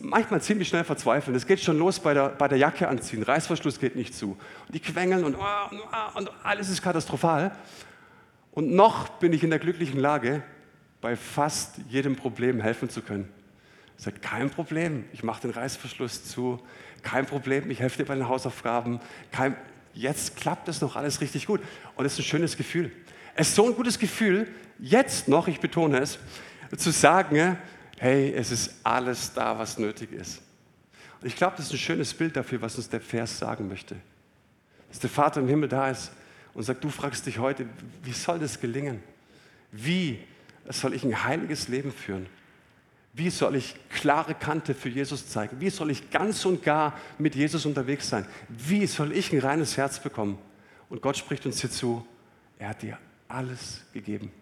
manchmal 0.00 0.42
ziemlich 0.42 0.68
schnell 0.68 0.84
verzweifeln. 0.84 1.36
Es 1.36 1.46
geht 1.46 1.60
schon 1.60 1.78
los 1.78 2.00
bei 2.00 2.14
der, 2.14 2.30
bei 2.30 2.48
der 2.48 2.58
Jacke 2.58 2.88
anziehen, 2.88 3.22
Reißverschluss 3.22 3.78
geht 3.78 3.96
nicht 3.96 4.14
zu. 4.14 4.36
Und 4.66 4.74
die 4.74 4.80
quengeln 4.80 5.24
und, 5.24 5.34
und, 5.36 5.80
und 6.16 6.30
alles 6.42 6.68
ist 6.68 6.82
katastrophal. 6.82 7.52
Und 8.52 8.72
noch 8.72 9.08
bin 9.08 9.32
ich 9.32 9.44
in 9.44 9.50
der 9.50 9.58
glücklichen 9.58 10.00
Lage, 10.00 10.42
bei 11.00 11.16
fast 11.16 11.78
jedem 11.88 12.16
Problem 12.16 12.60
helfen 12.60 12.90
zu 12.90 13.00
können. 13.00 13.28
Ich 13.96 14.04
sage, 14.04 14.18
kein 14.20 14.50
Problem, 14.50 15.04
ich 15.12 15.22
mache 15.22 15.42
den 15.42 15.50
Reißverschluss 15.50 16.24
zu, 16.24 16.60
kein 17.02 17.26
Problem, 17.26 17.70
ich 17.70 17.80
helfe 17.80 17.98
dir 17.98 18.04
bei 18.06 18.14
den 18.14 18.28
Hausaufgaben, 18.28 19.00
kein, 19.30 19.56
jetzt 19.94 20.36
klappt 20.36 20.68
es 20.68 20.80
noch 20.80 20.96
alles 20.96 21.20
richtig 21.20 21.46
gut. 21.46 21.60
Und 21.96 22.04
es 22.04 22.14
ist 22.14 22.20
ein 22.20 22.24
schönes 22.24 22.56
Gefühl. 22.56 22.90
Es 23.34 23.48
ist 23.48 23.54
so 23.54 23.66
ein 23.66 23.74
gutes 23.74 23.98
Gefühl, 23.98 24.48
jetzt 24.78 25.28
noch, 25.28 25.48
ich 25.48 25.60
betone 25.60 25.98
es, 25.98 26.18
zu 26.76 26.90
sagen, 26.90 27.58
hey, 28.00 28.32
es 28.34 28.50
ist 28.50 28.74
alles 28.82 29.34
da, 29.34 29.58
was 29.58 29.78
nötig 29.78 30.10
ist. 30.10 30.40
Und 31.20 31.26
ich 31.26 31.36
glaube, 31.36 31.56
das 31.58 31.66
ist 31.66 31.72
ein 31.72 31.78
schönes 31.78 32.14
Bild 32.14 32.34
dafür, 32.34 32.62
was 32.62 32.76
uns 32.76 32.88
der 32.88 33.02
Vers 33.02 33.38
sagen 33.38 33.68
möchte. 33.68 33.94
Dass 34.88 35.00
der 35.00 35.10
Vater 35.10 35.40
im 35.40 35.48
Himmel 35.48 35.68
da 35.68 35.90
ist 35.90 36.10
und 36.54 36.62
sagt, 36.62 36.82
du 36.82 36.88
fragst 36.88 37.26
dich 37.26 37.38
heute, 37.38 37.66
wie 38.02 38.12
soll 38.12 38.38
das 38.38 38.58
gelingen? 38.58 39.02
Wie 39.70 40.18
soll 40.70 40.94
ich 40.94 41.04
ein 41.04 41.24
heiliges 41.24 41.68
Leben 41.68 41.92
führen? 41.92 42.24
Wie 43.12 43.28
soll 43.28 43.54
ich 43.54 43.74
klare 43.90 44.34
Kante 44.34 44.74
für 44.74 44.88
Jesus 44.88 45.28
zeigen? 45.28 45.60
Wie 45.60 45.68
soll 45.68 45.90
ich 45.90 46.10
ganz 46.10 46.46
und 46.46 46.62
gar 46.62 46.98
mit 47.18 47.34
Jesus 47.34 47.66
unterwegs 47.66 48.08
sein? 48.08 48.24
Wie 48.48 48.86
soll 48.86 49.12
ich 49.12 49.30
ein 49.30 49.40
reines 49.40 49.76
Herz 49.76 49.98
bekommen? 49.98 50.38
Und 50.88 51.02
Gott 51.02 51.18
spricht 51.18 51.44
uns 51.44 51.60
hier 51.60 51.70
zu, 51.70 52.06
er 52.58 52.70
hat 52.70 52.80
dir 52.80 52.96
alles 53.28 53.82
gegeben. 53.92 54.32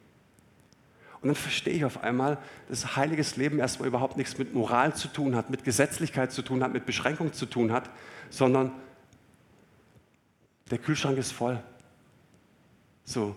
Und 1.20 1.28
dann 1.28 1.34
verstehe 1.34 1.74
ich 1.74 1.84
auf 1.84 2.02
einmal, 2.04 2.38
dass 2.68 2.96
heiliges 2.96 3.36
Leben 3.36 3.58
erstmal 3.58 3.88
überhaupt 3.88 4.16
nichts 4.16 4.38
mit 4.38 4.54
Moral 4.54 4.94
zu 4.94 5.08
tun 5.08 5.34
hat, 5.34 5.50
mit 5.50 5.64
Gesetzlichkeit 5.64 6.30
zu 6.30 6.42
tun 6.42 6.62
hat, 6.62 6.72
mit 6.72 6.86
Beschränkung 6.86 7.32
zu 7.32 7.46
tun 7.46 7.72
hat, 7.72 7.90
sondern 8.30 8.72
der 10.70 10.78
Kühlschrank 10.78 11.18
ist 11.18 11.32
voll. 11.32 11.60
So. 13.04 13.34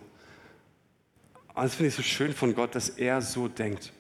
Und 1.54 1.64
das 1.64 1.76
finde 1.76 1.90
ich 1.90 1.96
so 1.96 2.04
schön 2.04 2.34
von 2.34 2.54
Gott, 2.54 2.76
dass 2.76 2.90
er 2.90 3.22
so 3.22 3.48
denkt. 3.48 3.92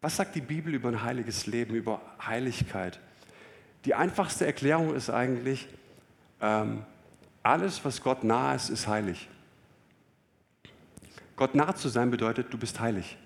Was 0.00 0.16
sagt 0.16 0.34
die 0.34 0.40
Bibel 0.40 0.74
über 0.74 0.88
ein 0.88 1.02
heiliges 1.02 1.46
Leben, 1.46 1.74
über 1.74 2.02
Heiligkeit? 2.20 3.00
Die 3.84 3.94
einfachste 3.94 4.44
Erklärung 4.44 4.94
ist 4.94 5.08
eigentlich, 5.08 5.68
ähm, 6.40 6.84
alles, 7.42 7.84
was 7.84 8.02
Gott 8.02 8.24
nahe 8.24 8.56
ist, 8.56 8.70
ist 8.70 8.86
heilig. 8.86 9.28
Gott 11.36 11.54
nah 11.54 11.74
zu 11.74 11.88
sein 11.88 12.10
bedeutet, 12.10 12.52
du 12.52 12.58
bist 12.58 12.80
heilig. 12.80 13.16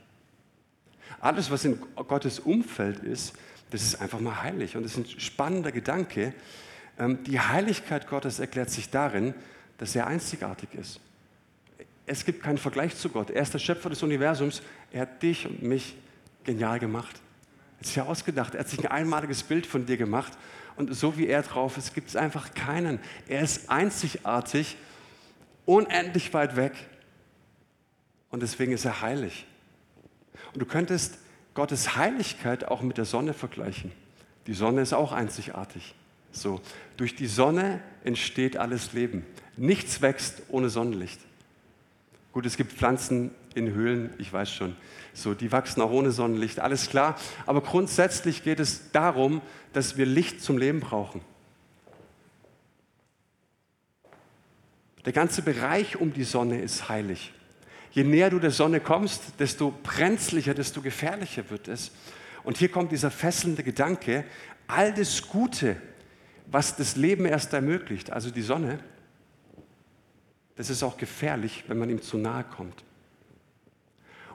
Alles, 1.20 1.50
was 1.50 1.64
in 1.64 1.80
Gottes 1.96 2.38
Umfeld 2.38 3.00
ist, 3.00 3.34
das 3.70 3.82
ist 3.82 4.00
einfach 4.00 4.20
mal 4.20 4.42
heilig. 4.42 4.76
Und 4.76 4.82
das 4.82 4.96
ist 4.96 4.98
ein 4.98 5.20
spannender 5.20 5.72
Gedanke. 5.72 6.34
Ähm, 6.98 7.22
die 7.24 7.40
Heiligkeit 7.40 8.08
Gottes 8.08 8.38
erklärt 8.38 8.70
sich 8.70 8.90
darin, 8.90 9.34
dass 9.78 9.94
er 9.94 10.06
einzigartig 10.06 10.70
ist. 10.74 11.00
Es 12.06 12.24
gibt 12.24 12.42
keinen 12.42 12.58
Vergleich 12.58 12.96
zu 12.96 13.10
Gott. 13.10 13.30
Er 13.30 13.42
ist 13.42 13.52
der 13.52 13.58
Schöpfer 13.58 13.90
des 13.90 14.02
Universums. 14.02 14.62
Er 14.92 15.02
hat 15.02 15.22
dich 15.22 15.46
und 15.46 15.62
mich 15.62 15.96
genial 16.44 16.78
gemacht. 16.78 17.20
Er 17.76 17.78
hat 17.80 17.86
sich 17.86 18.00
ausgedacht. 18.00 18.54
Er 18.54 18.60
hat 18.60 18.68
sich 18.68 18.80
ein 18.80 18.90
einmaliges 18.90 19.42
Bild 19.42 19.66
von 19.66 19.84
dir 19.84 19.98
gemacht. 19.98 20.32
Und 20.76 20.94
so 20.94 21.18
wie 21.18 21.26
er 21.26 21.42
drauf 21.42 21.76
ist, 21.76 21.94
gibt 21.94 22.08
es 22.08 22.16
einfach 22.16 22.54
keinen. 22.54 23.00
Er 23.28 23.42
ist 23.42 23.68
einzigartig, 23.68 24.76
unendlich 25.66 26.32
weit 26.32 26.56
weg. 26.56 26.72
Und 28.30 28.42
deswegen 28.42 28.72
ist 28.72 28.84
er 28.84 29.00
heilig. 29.00 29.46
Und 30.52 30.60
du 30.60 30.66
könntest 30.66 31.18
Gottes 31.54 31.96
Heiligkeit 31.96 32.68
auch 32.68 32.82
mit 32.82 32.98
der 32.98 33.04
Sonne 33.04 33.34
vergleichen. 33.34 33.92
Die 34.46 34.54
Sonne 34.54 34.80
ist 34.82 34.92
auch 34.92 35.12
einzigartig. 35.12 35.94
So, 36.30 36.60
durch 36.96 37.14
die 37.14 37.26
Sonne 37.26 37.80
entsteht 38.04 38.56
alles 38.56 38.92
Leben. 38.92 39.24
Nichts 39.56 40.00
wächst 40.02 40.42
ohne 40.48 40.68
Sonnenlicht. 40.68 41.20
Gut, 42.32 42.46
es 42.46 42.56
gibt 42.56 42.72
Pflanzen 42.72 43.32
in 43.54 43.72
Höhlen, 43.72 44.10
ich 44.18 44.32
weiß 44.32 44.52
schon. 44.52 44.76
So, 45.14 45.34
die 45.34 45.50
wachsen 45.50 45.80
auch 45.80 45.90
ohne 45.90 46.12
Sonnenlicht, 46.12 46.60
alles 46.60 46.88
klar. 46.88 47.16
Aber 47.46 47.60
grundsätzlich 47.60 48.44
geht 48.44 48.60
es 48.60 48.92
darum, 48.92 49.42
dass 49.72 49.96
wir 49.96 50.06
Licht 50.06 50.42
zum 50.42 50.58
Leben 50.58 50.80
brauchen. 50.80 51.20
Der 55.04 55.12
ganze 55.12 55.42
Bereich 55.42 55.96
um 55.96 56.12
die 56.12 56.24
Sonne 56.24 56.60
ist 56.60 56.88
heilig. 56.88 57.32
Je 57.98 58.04
näher 58.04 58.30
du 58.30 58.38
der 58.38 58.52
Sonne 58.52 58.78
kommst, 58.78 59.40
desto 59.40 59.74
brenzlicher, 59.82 60.54
desto 60.54 60.82
gefährlicher 60.82 61.50
wird 61.50 61.66
es. 61.66 61.90
Und 62.44 62.56
hier 62.56 62.68
kommt 62.68 62.92
dieser 62.92 63.10
fesselnde 63.10 63.64
Gedanke, 63.64 64.24
all 64.68 64.94
das 64.94 65.26
Gute, 65.26 65.74
was 66.46 66.76
das 66.76 66.94
Leben 66.94 67.24
erst 67.24 67.54
ermöglicht, 67.54 68.12
also 68.12 68.30
die 68.30 68.42
Sonne, 68.42 68.78
das 70.54 70.70
ist 70.70 70.84
auch 70.84 70.96
gefährlich, 70.96 71.64
wenn 71.66 71.76
man 71.76 71.90
ihm 71.90 72.00
zu 72.00 72.18
nahe 72.18 72.44
kommt. 72.44 72.84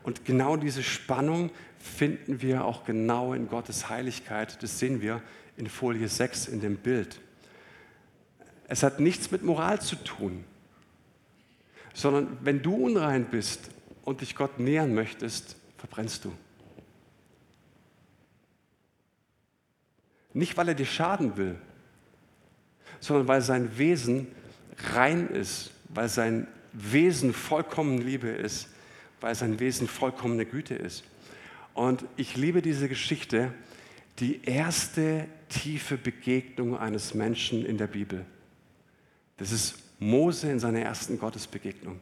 Und 0.04 0.26
genau 0.26 0.58
diese 0.58 0.84
Spannung 0.84 1.50
finden 1.80 2.42
wir 2.42 2.66
auch 2.66 2.84
genau 2.84 3.34
in 3.34 3.48
Gottes 3.48 3.88
Heiligkeit. 3.88 4.62
Das 4.62 4.78
sehen 4.78 5.00
wir 5.00 5.22
in 5.56 5.68
Folie 5.68 6.10
6 6.10 6.50
in 6.50 6.60
dem 6.60 6.76
Bild. 6.76 7.22
Es 8.68 8.84
hat 8.84 9.00
nichts 9.00 9.32
mit 9.32 9.42
Moral 9.42 9.80
zu 9.80 9.96
tun, 9.96 10.44
sondern 11.94 12.38
wenn 12.42 12.62
du 12.62 12.76
unrein 12.76 13.26
bist 13.26 13.70
und 14.04 14.22
dich 14.22 14.36
Gott 14.36 14.60
nähern 14.60 14.94
möchtest, 14.94 15.56
verbrennst 15.78 16.26
du. 16.26 16.34
Nicht, 20.34 20.58
weil 20.58 20.70
er 20.70 20.76
dir 20.76 20.86
schaden 20.86 21.38
will, 21.38 21.56
sondern 23.00 23.28
weil 23.28 23.42
sein 23.42 23.78
Wesen 23.78 24.28
rein 24.94 25.28
ist, 25.28 25.72
weil 25.90 26.10
sein 26.10 26.48
Wesen 26.72 27.34
vollkommen 27.34 28.00
Liebe 28.00 28.30
ist, 28.30 28.70
weil 29.22 29.36
sein 29.36 29.60
Wesen 29.60 29.88
vollkommene 29.88 30.46
Güte 30.46 30.74
ist. 30.74 31.04
Und 31.76 32.04
ich 32.18 32.36
liebe 32.36 32.62
diese 32.62 32.90
Geschichte, 32.90 33.54
die 34.20 34.44
erste 34.44 35.28
tiefe 35.50 35.98
Begegnung 35.98 36.78
eines 36.78 37.14
Menschen 37.14 37.66
in 37.66 37.78
der 37.78 37.88
Bibel. 37.88 38.26
Das 39.38 39.52
ist 39.52 39.83
Mose 40.04 40.52
in 40.52 40.60
seiner 40.60 40.82
ersten 40.82 41.18
Gottesbegegnung. 41.18 42.00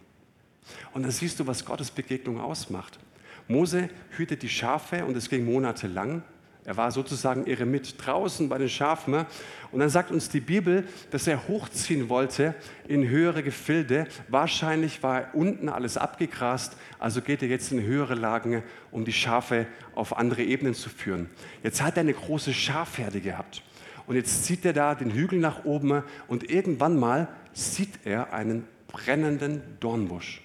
Und 0.93 1.03
dann 1.03 1.11
siehst 1.11 1.39
du, 1.39 1.47
was 1.47 1.63
Gottes 1.63 1.91
Begegnung 1.91 2.39
ausmacht. 2.39 2.99
Mose 3.47 3.89
hütet 4.17 4.41
die 4.41 4.49
Schafe 4.49 5.05
und 5.05 5.15
es 5.15 5.29
ging 5.29 5.45
monatelang. 5.45 6.23
Er 6.63 6.77
war 6.77 6.91
sozusagen 6.91 7.47
Eremit 7.47 7.95
draußen 8.03 8.47
bei 8.47 8.57
den 8.57 8.69
Schafen. 8.69 9.25
Und 9.71 9.79
dann 9.79 9.89
sagt 9.89 10.11
uns 10.11 10.29
die 10.29 10.39
Bibel, 10.39 10.87
dass 11.09 11.27
er 11.27 11.47
hochziehen 11.47 12.09
wollte 12.09 12.55
in 12.87 13.07
höhere 13.07 13.43
Gefilde. 13.43 14.07
Wahrscheinlich 14.29 15.01
war 15.01 15.33
unten 15.33 15.69
alles 15.69 15.97
abgegrast, 15.97 16.77
also 16.99 17.21
geht 17.21 17.41
er 17.41 17.49
jetzt 17.49 17.71
in 17.71 17.81
höhere 17.81 18.15
Lagen, 18.15 18.63
um 18.91 19.05
die 19.05 19.13
Schafe 19.13 19.67
auf 19.95 20.17
andere 20.17 20.43
Ebenen 20.43 20.73
zu 20.73 20.89
führen. 20.89 21.29
Jetzt 21.63 21.81
hat 21.81 21.97
er 21.97 22.01
eine 22.01 22.13
große 22.13 22.53
Schafherde 22.53 23.21
gehabt. 23.21 23.63
Und 24.07 24.15
jetzt 24.15 24.45
zieht 24.45 24.65
er 24.65 24.73
da 24.73 24.95
den 24.95 25.11
Hügel 25.11 25.39
nach 25.39 25.65
oben 25.65 26.03
und 26.27 26.49
irgendwann 26.49 26.99
mal 26.99 27.27
sieht 27.53 28.05
er 28.05 28.33
einen 28.33 28.67
brennenden 28.87 29.61
Dornbusch. 29.79 30.41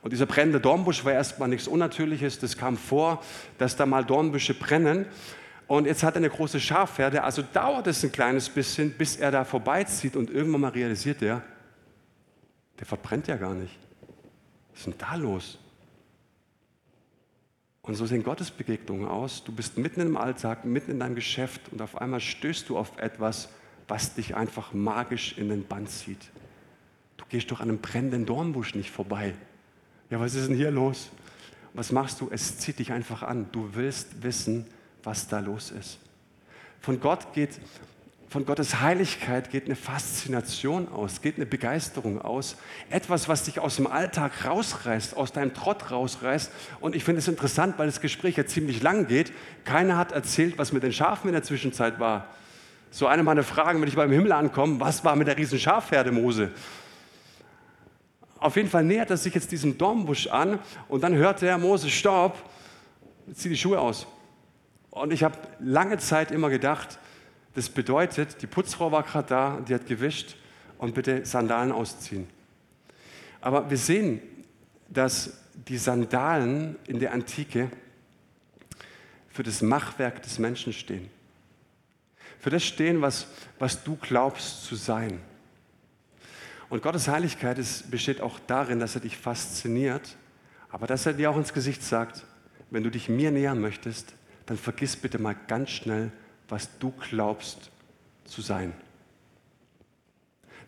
Und 0.00 0.12
dieser 0.12 0.26
brennende 0.26 0.60
Dornbusch 0.60 1.04
war 1.04 1.12
erstmal 1.12 1.48
nichts 1.48 1.66
Unnatürliches. 1.66 2.38
Das 2.38 2.56
kam 2.56 2.76
vor, 2.76 3.22
dass 3.58 3.76
da 3.76 3.84
mal 3.84 4.04
Dornbüsche 4.04 4.54
brennen. 4.54 5.06
Und 5.66 5.86
jetzt 5.86 6.02
hat 6.02 6.14
er 6.14 6.18
eine 6.18 6.30
große 6.30 6.60
Schafherde. 6.60 7.24
Also 7.24 7.42
dauert 7.42 7.86
es 7.88 8.02
ein 8.04 8.12
kleines 8.12 8.48
bisschen, 8.48 8.92
bis 8.92 9.16
er 9.16 9.30
da 9.30 9.44
vorbeizieht. 9.44 10.16
Und 10.16 10.30
irgendwann 10.30 10.62
mal 10.62 10.70
realisiert 10.70 11.20
er, 11.20 11.42
der 12.78 12.86
verbrennt 12.86 13.26
ja 13.26 13.36
gar 13.36 13.54
nicht. 13.54 13.76
Was 14.70 14.80
ist 14.80 14.86
denn 14.86 14.94
da 14.98 15.14
los? 15.16 15.58
Und 17.88 17.94
so 17.94 18.04
sehen 18.04 18.22
Gottesbegegnungen 18.22 19.08
aus. 19.08 19.44
Du 19.44 19.50
bist 19.50 19.78
mitten 19.78 20.02
im 20.02 20.18
Alltag, 20.18 20.66
mitten 20.66 20.90
in 20.90 21.00
deinem 21.00 21.14
Geschäft 21.14 21.72
und 21.72 21.80
auf 21.80 21.96
einmal 21.96 22.20
stößt 22.20 22.68
du 22.68 22.76
auf 22.76 22.98
etwas, 22.98 23.48
was 23.88 24.12
dich 24.12 24.36
einfach 24.36 24.74
magisch 24.74 25.38
in 25.38 25.48
den 25.48 25.66
Bann 25.66 25.86
zieht. 25.86 26.28
Du 27.16 27.24
gehst 27.30 27.50
durch 27.50 27.62
einen 27.62 27.78
brennenden 27.78 28.26
Dornbusch 28.26 28.74
nicht 28.74 28.90
vorbei. 28.90 29.32
Ja, 30.10 30.20
was 30.20 30.34
ist 30.34 30.48
denn 30.48 30.56
hier 30.56 30.70
los? 30.70 31.08
Was 31.72 31.90
machst 31.90 32.20
du? 32.20 32.28
Es 32.30 32.58
zieht 32.58 32.78
dich 32.78 32.92
einfach 32.92 33.22
an. 33.22 33.46
Du 33.52 33.70
willst 33.72 34.22
wissen, 34.22 34.66
was 35.02 35.26
da 35.28 35.40
los 35.40 35.70
ist. 35.70 35.98
Von 36.80 37.00
Gott 37.00 37.32
geht, 37.32 37.58
von 38.30 38.44
Gottes 38.44 38.80
Heiligkeit 38.80 39.50
geht 39.50 39.64
eine 39.64 39.76
Faszination 39.76 40.88
aus, 40.88 41.22
geht 41.22 41.36
eine 41.36 41.46
Begeisterung 41.46 42.20
aus. 42.20 42.56
Etwas, 42.90 43.26
was 43.26 43.44
dich 43.44 43.58
aus 43.58 43.76
dem 43.76 43.86
Alltag 43.86 44.44
rausreißt, 44.44 45.16
aus 45.16 45.32
deinem 45.32 45.54
Trott 45.54 45.90
rausreißt. 45.90 46.52
Und 46.80 46.94
ich 46.94 47.04
finde 47.04 47.20
es 47.20 47.28
interessant, 47.28 47.78
weil 47.78 47.86
das 47.86 48.02
Gespräch 48.02 48.36
ja 48.36 48.44
ziemlich 48.44 48.82
lang 48.82 49.06
geht. 49.06 49.32
Keiner 49.64 49.96
hat 49.96 50.12
erzählt, 50.12 50.58
was 50.58 50.72
mit 50.72 50.82
den 50.82 50.92
Schafen 50.92 51.28
in 51.28 51.32
der 51.32 51.42
Zwischenzeit 51.42 51.98
war. 52.00 52.28
So 52.90 53.06
eine 53.06 53.22
meiner 53.22 53.42
Fragen, 53.42 53.80
wenn 53.80 53.88
ich 53.88 53.96
beim 53.96 54.12
Himmel 54.12 54.32
ankomme, 54.32 54.78
was 54.78 55.04
war 55.04 55.16
mit 55.16 55.26
der 55.26 55.38
riesen 55.38 55.58
Schafherde 55.58 56.12
Mose? 56.12 56.50
Auf 58.38 58.56
jeden 58.56 58.68
Fall 58.68 58.84
nähert 58.84 59.08
er 59.08 59.16
sich 59.16 59.34
jetzt 59.34 59.50
diesem 59.52 59.78
Dornbusch 59.78 60.26
an 60.26 60.58
und 60.88 61.02
dann 61.02 61.14
hört 61.14 61.42
er, 61.42 61.56
Mose, 61.56 61.88
stopp, 61.88 62.36
zieh 63.32 63.48
die 63.48 63.56
Schuhe 63.56 63.80
aus. 63.80 64.06
Und 64.90 65.12
ich 65.12 65.24
habe 65.24 65.36
lange 65.60 65.96
Zeit 65.98 66.30
immer 66.30 66.50
gedacht, 66.50 66.98
das 67.58 67.68
bedeutet, 67.68 68.40
die 68.40 68.46
Putzfrau 68.46 68.92
war 68.92 69.02
gerade 69.02 69.28
da, 69.28 69.60
die 69.60 69.74
hat 69.74 69.84
gewischt 69.84 70.36
und 70.78 70.94
bitte 70.94 71.26
Sandalen 71.26 71.72
ausziehen. 71.72 72.28
Aber 73.40 73.68
wir 73.68 73.76
sehen, 73.76 74.22
dass 74.88 75.40
die 75.66 75.76
Sandalen 75.76 76.76
in 76.86 77.00
der 77.00 77.12
Antike 77.12 77.68
für 79.28 79.42
das 79.42 79.60
Machwerk 79.60 80.22
des 80.22 80.38
Menschen 80.38 80.72
stehen. 80.72 81.10
Für 82.38 82.50
das 82.50 82.62
stehen, 82.62 83.02
was, 83.02 83.26
was 83.58 83.82
du 83.82 83.96
glaubst 83.96 84.64
zu 84.64 84.76
sein. 84.76 85.18
Und 86.68 86.80
Gottes 86.80 87.08
Heiligkeit 87.08 87.58
ist, 87.58 87.90
besteht 87.90 88.20
auch 88.20 88.38
darin, 88.46 88.78
dass 88.78 88.94
er 88.94 89.00
dich 89.00 89.16
fasziniert, 89.16 90.16
aber 90.70 90.86
dass 90.86 91.06
er 91.06 91.12
dir 91.12 91.28
auch 91.28 91.36
ins 91.36 91.52
Gesicht 91.52 91.82
sagt, 91.82 92.24
wenn 92.70 92.84
du 92.84 92.90
dich 92.90 93.08
mir 93.08 93.32
nähern 93.32 93.60
möchtest, 93.60 94.14
dann 94.46 94.58
vergiss 94.58 94.94
bitte 94.94 95.18
mal 95.18 95.34
ganz 95.48 95.70
schnell, 95.70 96.12
was 96.48 96.68
du 96.78 96.92
glaubst 97.10 97.70
zu 98.24 98.40
sein. 98.40 98.72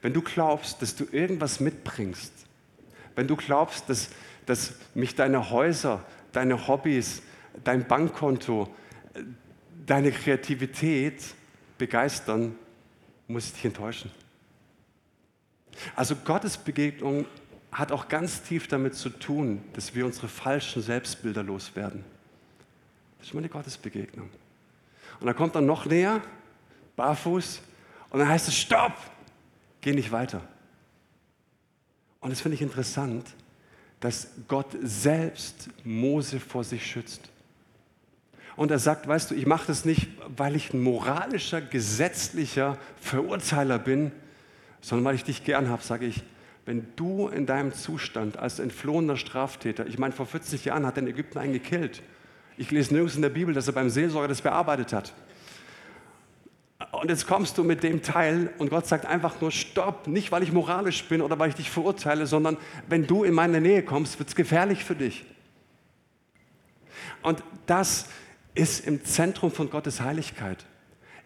Wenn 0.02 0.12
du 0.12 0.22
glaubst, 0.22 0.80
dass 0.80 0.96
du 0.96 1.04
irgendwas 1.10 1.60
mitbringst, 1.60 2.32
wenn 3.14 3.26
du 3.26 3.36
glaubst, 3.36 3.88
dass, 3.88 4.10
dass 4.46 4.74
mich 4.94 5.14
deine 5.14 5.50
Häuser, 5.50 6.04
deine 6.32 6.68
Hobbys, 6.68 7.22
dein 7.64 7.86
Bankkonto, 7.86 8.74
deine 9.86 10.12
Kreativität 10.12 11.22
begeistern, 11.76 12.56
muss 13.28 13.46
ich 13.46 13.52
dich 13.54 13.64
enttäuschen. 13.66 14.10
Also 15.96 16.16
Gottes 16.16 16.56
Begegnung 16.56 17.26
hat 17.72 17.92
auch 17.92 18.08
ganz 18.08 18.42
tief 18.42 18.68
damit 18.68 18.94
zu 18.94 19.10
tun, 19.10 19.62
dass 19.74 19.94
wir 19.94 20.04
unsere 20.04 20.28
falschen 20.28 20.82
Selbstbilder 20.82 21.42
loswerden. 21.42 22.04
Das 23.18 23.28
ist 23.28 23.34
meine 23.34 23.48
Gottesbegegnung. 23.48 24.30
Und 25.18 25.26
dann 25.26 25.36
kommt 25.36 25.54
er 25.54 25.60
noch 25.60 25.86
näher, 25.86 26.20
barfuß, 26.96 27.62
und 28.10 28.18
dann 28.18 28.28
heißt 28.28 28.48
es, 28.48 28.56
stopp, 28.56 28.94
geh 29.80 29.92
nicht 29.92 30.12
weiter. 30.12 30.42
Und 32.20 32.30
das 32.30 32.40
finde 32.40 32.56
ich 32.56 32.62
interessant, 32.62 33.26
dass 34.00 34.28
Gott 34.48 34.76
selbst 34.82 35.68
Mose 35.84 36.40
vor 36.40 36.64
sich 36.64 36.84
schützt. 36.86 37.30
Und 38.56 38.70
er 38.70 38.78
sagt, 38.78 39.06
weißt 39.06 39.30
du, 39.30 39.34
ich 39.34 39.46
mache 39.46 39.66
das 39.68 39.84
nicht, 39.84 40.08
weil 40.36 40.56
ich 40.56 40.74
ein 40.74 40.82
moralischer, 40.82 41.60
gesetzlicher 41.60 42.76
Verurteiler 43.00 43.78
bin, 43.78 44.12
sondern 44.80 45.04
weil 45.04 45.14
ich 45.14 45.24
dich 45.24 45.44
gern 45.44 45.68
habe, 45.68 45.82
sage 45.82 46.06
ich, 46.06 46.22
wenn 46.66 46.86
du 46.96 47.28
in 47.28 47.46
deinem 47.46 47.72
Zustand 47.72 48.36
als 48.36 48.58
entflohener 48.58 49.16
Straftäter, 49.16 49.86
ich 49.86 49.98
meine, 49.98 50.12
vor 50.12 50.26
40 50.26 50.64
Jahren 50.66 50.84
hat 50.84 50.96
er 50.96 51.02
in 51.02 51.08
Ägypten 51.08 51.38
einen 51.38 51.52
gekillt. 51.52 52.02
Ich 52.60 52.70
lese 52.70 52.92
nirgends 52.92 53.16
in 53.16 53.22
der 53.22 53.30
Bibel, 53.30 53.54
dass 53.54 53.68
er 53.68 53.72
beim 53.72 53.88
Seelsorger 53.88 54.28
das 54.28 54.42
bearbeitet 54.42 54.92
hat. 54.92 55.14
Und 56.92 57.08
jetzt 57.08 57.26
kommst 57.26 57.56
du 57.56 57.64
mit 57.64 57.82
dem 57.82 58.02
Teil 58.02 58.52
und 58.58 58.68
Gott 58.68 58.86
sagt 58.86 59.06
einfach 59.06 59.40
nur 59.40 59.50
Stopp, 59.50 60.06
nicht 60.06 60.30
weil 60.30 60.42
ich 60.42 60.52
moralisch 60.52 61.04
bin 61.04 61.22
oder 61.22 61.38
weil 61.38 61.48
ich 61.48 61.54
dich 61.54 61.70
verurteile, 61.70 62.26
sondern 62.26 62.58
wenn 62.86 63.06
du 63.06 63.24
in 63.24 63.32
meine 63.32 63.62
Nähe 63.62 63.82
kommst, 63.82 64.18
wird 64.18 64.28
es 64.28 64.34
gefährlich 64.34 64.84
für 64.84 64.94
dich. 64.94 65.24
Und 67.22 67.42
das 67.64 68.10
ist 68.54 68.86
im 68.86 69.06
Zentrum 69.06 69.50
von 69.50 69.70
Gottes 69.70 70.02
Heiligkeit. 70.02 70.66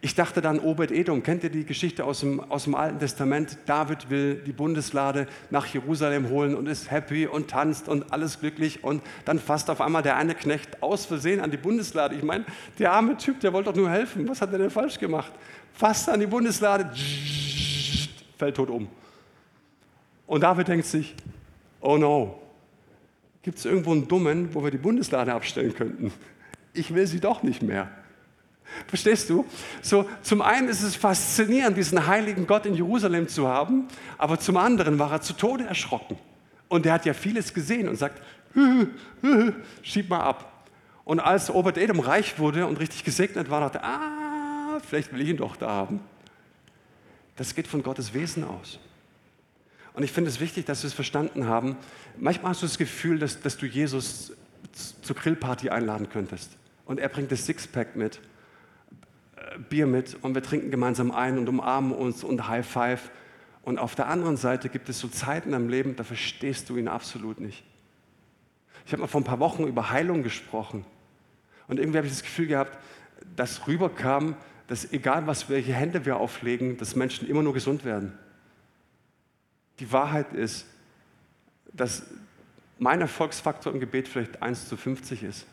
Ich 0.05 0.13
dachte 0.13 0.39
dann, 0.39 0.59
Obed-Edom, 0.59 1.23
kennt 1.23 1.43
ihr 1.43 1.49
die 1.49 1.65
Geschichte 1.65 2.05
aus 2.05 2.19
dem, 2.19 2.39
aus 2.39 2.65
dem 2.65 2.75
Alten 2.75 2.99
Testament? 2.99 3.57
David 3.65 4.11
will 4.11 4.35
die 4.35 4.51
Bundeslade 4.51 5.25
nach 5.49 5.65
Jerusalem 5.65 6.29
holen 6.29 6.53
und 6.53 6.67
ist 6.67 6.91
happy 6.91 7.25
und 7.25 7.47
tanzt 7.47 7.89
und 7.89 8.13
alles 8.13 8.39
glücklich 8.39 8.83
und 8.83 9.01
dann 9.25 9.39
fasst 9.39 9.67
auf 9.71 9.81
einmal 9.81 10.03
der 10.03 10.15
eine 10.15 10.35
Knecht 10.35 10.83
aus 10.83 11.07
Versehen 11.07 11.39
an 11.39 11.49
die 11.49 11.57
Bundeslade. 11.57 12.13
Ich 12.13 12.21
meine, 12.21 12.45
der 12.77 12.91
arme 12.91 13.17
Typ, 13.17 13.39
der 13.39 13.51
wollte 13.51 13.71
doch 13.71 13.75
nur 13.75 13.89
helfen. 13.89 14.29
Was 14.29 14.41
hat 14.41 14.51
er 14.51 14.59
denn 14.59 14.69
falsch 14.69 14.99
gemacht? 14.99 15.33
Fasst 15.73 16.07
an 16.07 16.19
die 16.19 16.27
Bundeslade, 16.27 16.91
fällt 18.37 18.57
tot 18.57 18.69
um. 18.69 18.87
Und 20.27 20.41
David 20.41 20.67
denkt 20.67 20.85
sich, 20.85 21.15
oh 21.81 21.97
no, 21.97 22.39
gibt 23.41 23.57
es 23.57 23.65
irgendwo 23.65 23.93
einen 23.93 24.07
Dummen, 24.07 24.53
wo 24.53 24.63
wir 24.63 24.69
die 24.69 24.77
Bundeslade 24.77 25.33
abstellen 25.33 25.73
könnten? 25.73 26.13
Ich 26.73 26.93
will 26.93 27.07
sie 27.07 27.19
doch 27.19 27.41
nicht 27.41 27.63
mehr. 27.63 27.89
Verstehst 28.87 29.29
du? 29.29 29.45
So, 29.81 30.09
zum 30.21 30.41
einen 30.41 30.67
ist 30.67 30.83
es 30.83 30.95
faszinierend, 30.95 31.77
diesen 31.77 32.07
heiligen 32.07 32.47
Gott 32.47 32.65
in 32.65 32.75
Jerusalem 32.75 33.27
zu 33.27 33.47
haben, 33.47 33.87
aber 34.17 34.39
zum 34.39 34.57
anderen 34.57 34.99
war 34.99 35.11
er 35.11 35.21
zu 35.21 35.33
Tode 35.33 35.65
erschrocken. 35.65 36.17
Und 36.67 36.85
er 36.85 36.93
hat 36.93 37.05
ja 37.05 37.13
vieles 37.13 37.53
gesehen 37.53 37.87
und 37.87 37.95
sagt, 37.95 38.21
schieb 39.81 40.09
mal 40.09 40.21
ab. 40.21 40.51
Und 41.03 41.19
als 41.19 41.49
Obed-Edom 41.49 41.99
reich 41.99 42.39
wurde 42.39 42.65
und 42.65 42.79
richtig 42.79 43.03
gesegnet 43.03 43.49
war, 43.49 43.61
dachte 43.61 43.77
er, 43.77 43.85
ah, 43.85 44.79
vielleicht 44.85 45.13
will 45.13 45.21
ich 45.21 45.29
ihn 45.29 45.37
doch 45.37 45.55
da 45.55 45.69
haben. 45.69 45.99
Das 47.35 47.53
geht 47.53 47.67
von 47.67 47.83
Gottes 47.83 48.13
Wesen 48.13 48.43
aus. 48.43 48.79
Und 49.93 50.03
ich 50.03 50.11
finde 50.11 50.29
es 50.29 50.39
wichtig, 50.39 50.65
dass 50.65 50.83
wir 50.83 50.87
es 50.87 50.93
verstanden 50.93 51.47
haben. 51.47 51.77
Manchmal 52.17 52.51
hast 52.51 52.61
du 52.61 52.65
das 52.65 52.77
Gefühl, 52.77 53.19
dass, 53.19 53.39
dass 53.39 53.57
du 53.57 53.65
Jesus 53.65 54.33
zur 55.01 55.15
Grillparty 55.15 55.69
einladen 55.69 56.09
könntest. 56.09 56.57
Und 56.85 56.99
er 56.99 57.07
bringt 57.07 57.31
das 57.31 57.45
Sixpack 57.45 57.95
mit, 57.95 58.19
Bier 59.69 59.87
mit 59.87 60.17
und 60.21 60.35
wir 60.35 60.43
trinken 60.43 60.71
gemeinsam 60.71 61.11
ein 61.11 61.37
und 61.37 61.47
umarmen 61.47 61.91
uns 61.91 62.23
und 62.23 62.47
High 62.47 62.65
Five. 62.65 63.11
Und 63.63 63.79
auf 63.79 63.95
der 63.95 64.07
anderen 64.07 64.37
Seite 64.37 64.69
gibt 64.69 64.89
es 64.89 64.99
so 64.99 65.07
Zeiten 65.07 65.53
im 65.53 65.69
Leben, 65.69 65.95
da 65.95 66.03
verstehst 66.03 66.69
du 66.69 66.77
ihn 66.77 66.87
absolut 66.87 67.39
nicht. 67.39 67.63
Ich 68.85 68.91
habe 68.91 69.01
mal 69.01 69.07
vor 69.07 69.21
ein 69.21 69.25
paar 69.25 69.39
Wochen 69.39 69.65
über 69.65 69.89
Heilung 69.89 70.21
gesprochen. 70.21 70.85
Und 71.67 71.79
irgendwie 71.79 71.97
habe 71.97 72.07
ich 72.07 72.13
das 72.13 72.21
Gefühl 72.21 72.47
gehabt, 72.47 72.77
dass 73.35 73.67
rüberkam, 73.67 74.35
dass 74.67 74.91
egal 74.93 75.25
was 75.25 75.49
welche 75.49 75.73
Hände 75.73 76.05
wir 76.05 76.17
auflegen, 76.17 76.77
dass 76.77 76.95
Menschen 76.95 77.27
immer 77.27 77.41
nur 77.41 77.53
gesund 77.53 77.85
werden. 77.85 78.17
Die 79.79 79.91
Wahrheit 79.91 80.33
ist, 80.33 80.67
dass 81.73 82.03
mein 82.77 83.01
Erfolgsfaktor 83.01 83.73
im 83.73 83.79
Gebet 83.79 84.07
vielleicht 84.07 84.41
1 84.41 84.67
zu 84.67 84.77
50 84.77 85.23
ist. 85.23 85.47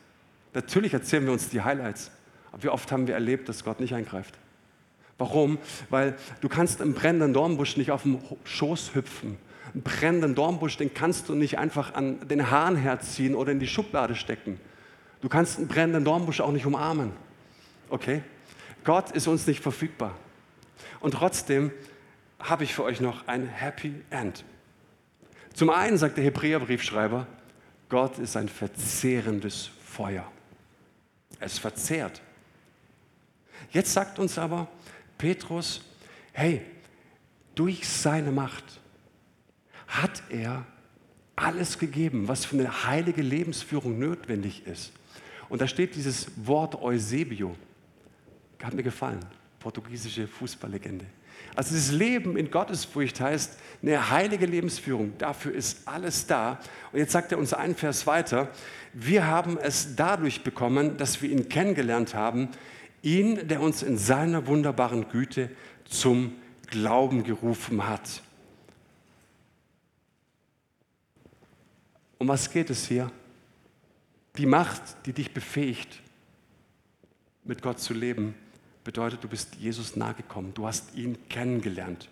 Natürlich 0.55 0.93
erzählen 0.93 1.25
wir 1.25 1.33
uns 1.33 1.49
die 1.49 1.63
Highlights, 1.63 2.11
wie 2.61 2.69
oft 2.69 2.91
haben 2.93 3.07
wir 3.07 3.15
erlebt, 3.15 3.49
dass 3.49 3.65
Gott 3.65 3.81
nicht 3.81 3.95
eingreift? 3.95 4.39
Warum? 5.19 5.59
Weil 5.91 6.17
du 6.41 6.49
kannst 6.49 6.81
im 6.81 6.95
brennenden 6.95 7.33
Dornbusch 7.33 7.77
nicht 7.77 7.91
auf 7.91 8.03
dem 8.03 8.19
Schoß 8.45 8.95
hüpfen. 8.95 9.37
Einen 9.73 9.83
brennenden 9.83 10.35
Dornbusch, 10.35 10.77
den 10.77 10.93
kannst 10.93 11.29
du 11.29 11.35
nicht 11.35 11.59
einfach 11.59 11.95
an 11.95 12.27
den 12.29 12.51
Haaren 12.51 12.77
herziehen 12.77 13.35
oder 13.35 13.53
in 13.53 13.61
die 13.61 13.67
Schublade 13.67 14.15
stecken. 14.15 14.61
Du 15.21 15.29
kannst 15.29 15.59
einen 15.59 15.69
brennenden 15.69 16.05
Dornbusch 16.05 16.41
auch 16.41 16.51
nicht 16.51 16.67
umarmen. 16.67 17.13
Okay? 17.89 18.23
Gott 18.85 19.13
ist 19.13 19.29
uns 19.29 19.47
nicht 19.47 19.61
verfügbar. 19.61 20.17
Und 21.01 21.13
trotzdem 21.15 21.71
habe 22.41 22.65
ich 22.65 22.75
für 22.75 22.83
euch 22.83 23.01
noch 23.01 23.29
ein 23.29 23.47
Happy 23.47 23.95
End. 24.11 24.45
Zum 25.55 25.71
einen 25.71 25.99
sagt 25.99 26.17
der 26.17 26.25
Hebräerbriefschreiber, 26.25 27.27
Gott 27.89 28.19
ist 28.19 28.37
ein 28.37 28.49
verzehrendes 28.49 29.71
Feuer. 29.85 30.27
Es 31.39 31.59
verzehrt. 31.59 32.23
Jetzt 33.73 33.93
sagt 33.93 34.19
uns 34.19 34.39
aber 34.39 34.69
Petrus, 35.19 35.83
hey, 36.33 36.61
durch 37.55 37.87
seine 37.89 38.31
Macht 38.31 38.65
hat 39.89 40.23
er 40.29 40.65
alles 41.37 41.79
gegeben, 41.79 42.29
was 42.29 42.45
für 42.45 42.59
eine 42.59 42.87
heilige 42.87 43.23
Lebensführung 43.23 43.99
notwendig 43.99 44.67
ist. 44.67 44.93
Und 45.49 45.61
da 45.61 45.67
steht 45.67 45.95
dieses 45.95 46.29
Wort 46.37 46.81
Eusebio. 46.81 47.57
Hat 48.63 48.75
mir 48.75 48.83
gefallen. 48.83 49.21
Portugiesische 49.59 50.29
Fußballlegende. 50.29 51.05
Also 51.55 51.75
das 51.75 51.91
Leben 51.91 52.37
in 52.37 52.51
Gottesfurcht 52.51 53.21
heißt 53.21 53.59
eine 53.83 54.11
heilige 54.11 54.47
Lebensführung. 54.47 55.13
Dafür 55.19 55.53
ist 55.53 55.87
alles 55.87 56.27
da. 56.27 56.59
Und 56.93 56.99
jetzt 56.99 57.13
sagt 57.13 57.33
er 57.33 57.39
uns 57.39 57.53
einen 57.53 57.75
Vers 57.75 58.07
weiter. 58.07 58.51
Wir 58.93 59.27
haben 59.27 59.59
es 59.59 59.95
dadurch 59.97 60.43
bekommen, 60.45 60.97
dass 60.97 61.21
wir 61.21 61.31
ihn 61.31 61.49
kennengelernt 61.49 62.15
haben. 62.15 62.49
Ihn, 63.03 63.49
der 63.49 63.61
uns 63.61 63.83
in 63.83 63.99
seiner 63.99 64.47
wunderbaren 64.47 65.09
Güte 65.09 65.51
zum 65.85 66.37
Glauben 66.69 67.25
gerufen 67.25 67.87
hat. 67.87 68.23
Um 72.19 72.29
was 72.29 72.51
geht 72.51 72.71
es 72.71 72.87
hier? 72.87 73.11
Die 74.37 74.47
Macht, 74.47 74.81
die 75.05 75.13
dich 75.13 75.35
befähigt, 75.35 76.01
mit 77.45 77.61
Gott 77.61 77.81
zu 77.81 77.93
leben, 77.93 78.35
bedeutet, 78.85 79.23
du 79.23 79.29
bist 79.29 79.57
Jesus 79.57 79.97
nahegekommen, 79.97 80.55
du 80.55 80.67
hast 80.67 80.95
ihn 80.95 81.19
kennengelernt. 81.29 82.09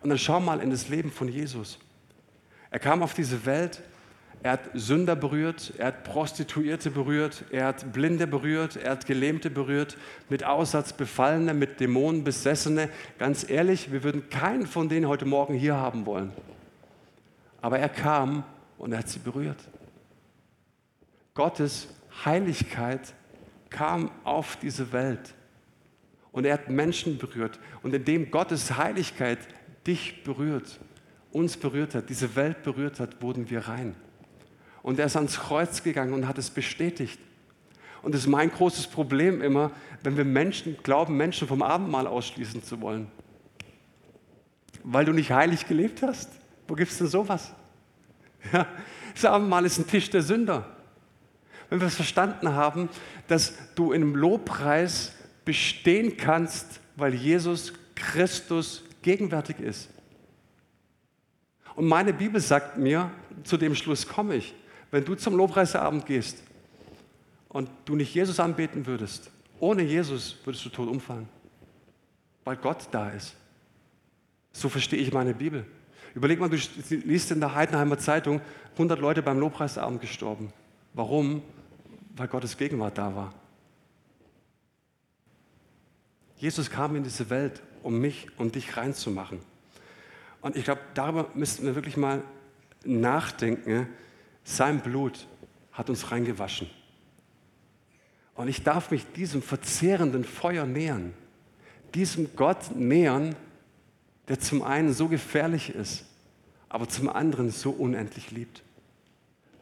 Und 0.00 0.10
dann 0.10 0.18
schau 0.18 0.40
mal 0.40 0.60
in 0.60 0.70
das 0.70 0.88
Leben 0.88 1.10
von 1.10 1.28
Jesus. 1.28 1.78
Er 2.70 2.78
kam 2.78 3.02
auf 3.02 3.14
diese 3.14 3.44
Welt, 3.46 3.82
er 4.44 4.52
hat 4.52 4.70
Sünder 4.74 5.16
berührt, 5.16 5.72
er 5.78 5.86
hat 5.86 6.04
Prostituierte 6.04 6.90
berührt, 6.90 7.46
er 7.50 7.64
hat 7.64 7.94
Blinde 7.94 8.26
berührt, 8.26 8.76
er 8.76 8.90
hat 8.90 9.06
Gelähmte 9.06 9.48
berührt, 9.48 9.96
mit 10.28 10.44
Aussatz 10.44 10.92
Befallene, 10.92 11.54
mit 11.54 11.80
Dämonen 11.80 12.24
Besessene. 12.24 12.90
Ganz 13.18 13.48
ehrlich, 13.48 13.90
wir 13.90 14.04
würden 14.04 14.28
keinen 14.28 14.66
von 14.66 14.90
denen 14.90 15.08
heute 15.08 15.24
Morgen 15.24 15.54
hier 15.54 15.76
haben 15.76 16.04
wollen. 16.04 16.30
Aber 17.62 17.78
er 17.78 17.88
kam 17.88 18.44
und 18.76 18.92
er 18.92 18.98
hat 18.98 19.08
sie 19.08 19.18
berührt. 19.18 19.56
Gottes 21.32 21.88
Heiligkeit 22.26 23.14
kam 23.70 24.10
auf 24.24 24.56
diese 24.56 24.92
Welt. 24.92 25.32
Und 26.32 26.44
er 26.44 26.52
hat 26.52 26.68
Menschen 26.68 27.16
berührt. 27.16 27.58
Und 27.82 27.94
indem 27.94 28.30
Gottes 28.30 28.76
Heiligkeit 28.76 29.38
dich 29.86 30.22
berührt, 30.22 30.80
uns 31.32 31.56
berührt 31.56 31.94
hat, 31.94 32.10
diese 32.10 32.36
Welt 32.36 32.62
berührt 32.62 33.00
hat, 33.00 33.22
wurden 33.22 33.48
wir 33.48 33.68
rein. 33.68 33.96
Und 34.84 34.98
er 34.98 35.06
ist 35.06 35.16
ans 35.16 35.40
Kreuz 35.40 35.82
gegangen 35.82 36.12
und 36.12 36.28
hat 36.28 36.36
es 36.36 36.50
bestätigt. 36.50 37.18
Und 38.02 38.14
das 38.14 38.20
ist 38.20 38.26
mein 38.26 38.50
großes 38.50 38.88
Problem 38.88 39.40
immer, 39.40 39.70
wenn 40.02 40.18
wir 40.18 40.26
Menschen 40.26 40.76
glauben, 40.82 41.16
Menschen 41.16 41.48
vom 41.48 41.62
Abendmahl 41.62 42.06
ausschließen 42.06 42.62
zu 42.62 42.82
wollen. 42.82 43.08
Weil 44.82 45.06
du 45.06 45.12
nicht 45.12 45.30
heilig 45.30 45.66
gelebt 45.66 46.02
hast. 46.02 46.28
Wo 46.68 46.74
gibt 46.74 46.92
es 46.92 46.98
denn 46.98 47.06
sowas? 47.06 47.54
Ja, 48.52 48.66
das 49.14 49.24
Abendmahl 49.24 49.64
ist 49.64 49.78
ein 49.78 49.86
Tisch 49.86 50.10
der 50.10 50.20
Sünder. 50.20 50.66
Wenn 51.70 51.80
wir 51.80 51.86
es 51.86 51.96
verstanden 51.96 52.50
haben, 52.50 52.90
dass 53.26 53.54
du 53.76 53.92
in 53.92 54.02
einem 54.02 54.14
Lobpreis 54.14 55.14
bestehen 55.46 56.18
kannst, 56.18 56.80
weil 56.96 57.14
Jesus 57.14 57.72
Christus 57.94 58.84
gegenwärtig 59.00 59.60
ist. 59.60 59.88
Und 61.74 61.86
meine 61.86 62.12
Bibel 62.12 62.38
sagt 62.38 62.76
mir, 62.76 63.10
zu 63.44 63.56
dem 63.56 63.74
Schluss 63.74 64.06
komme 64.06 64.36
ich, 64.36 64.54
wenn 64.90 65.04
du 65.04 65.14
zum 65.14 65.36
Lobpreisabend 65.36 66.06
gehst 66.06 66.42
und 67.48 67.68
du 67.84 67.96
nicht 67.96 68.14
Jesus 68.14 68.40
anbeten 68.40 68.86
würdest, 68.86 69.30
ohne 69.60 69.82
Jesus 69.82 70.36
würdest 70.44 70.64
du 70.64 70.68
tot 70.70 70.88
umfallen, 70.88 71.28
weil 72.44 72.56
Gott 72.56 72.88
da 72.90 73.10
ist. 73.10 73.34
So 74.52 74.68
verstehe 74.68 75.00
ich 75.00 75.12
meine 75.12 75.34
Bibel. 75.34 75.66
Überleg 76.14 76.38
mal, 76.38 76.48
du 76.48 76.56
liest 76.90 77.32
in 77.32 77.40
der 77.40 77.54
Heidenheimer 77.54 77.98
Zeitung, 77.98 78.40
100 78.74 79.00
Leute 79.00 79.22
beim 79.22 79.40
Lobpreisabend 79.40 80.00
gestorben. 80.00 80.52
Warum? 80.92 81.42
Weil 82.16 82.28
Gottes 82.28 82.56
Gegenwart 82.56 82.98
da 82.98 83.14
war. 83.14 83.34
Jesus 86.36 86.70
kam 86.70 86.94
in 86.94 87.02
diese 87.02 87.30
Welt, 87.30 87.62
um 87.82 88.00
mich 88.00 88.28
und 88.38 88.54
dich 88.54 88.76
reinzumachen. 88.76 89.40
Und 90.40 90.56
ich 90.56 90.64
glaube, 90.64 90.82
darüber 90.94 91.30
müssten 91.34 91.64
wir 91.64 91.74
wirklich 91.74 91.96
mal 91.96 92.22
nachdenken. 92.84 93.88
Sein 94.44 94.80
Blut 94.80 95.26
hat 95.72 95.90
uns 95.90 96.10
reingewaschen. 96.10 96.70
Und 98.34 98.48
ich 98.48 98.62
darf 98.62 98.90
mich 98.90 99.06
diesem 99.12 99.42
verzehrenden 99.42 100.24
Feuer 100.24 100.66
nähern, 100.66 101.14
diesem 101.94 102.34
Gott 102.36 102.74
nähern, 102.74 103.34
der 104.28 104.40
zum 104.40 104.62
einen 104.62 104.92
so 104.92 105.08
gefährlich 105.08 105.70
ist, 105.70 106.04
aber 106.68 106.88
zum 106.88 107.08
anderen 107.08 107.50
so 107.50 107.70
unendlich 107.70 108.30
liebt 108.30 108.62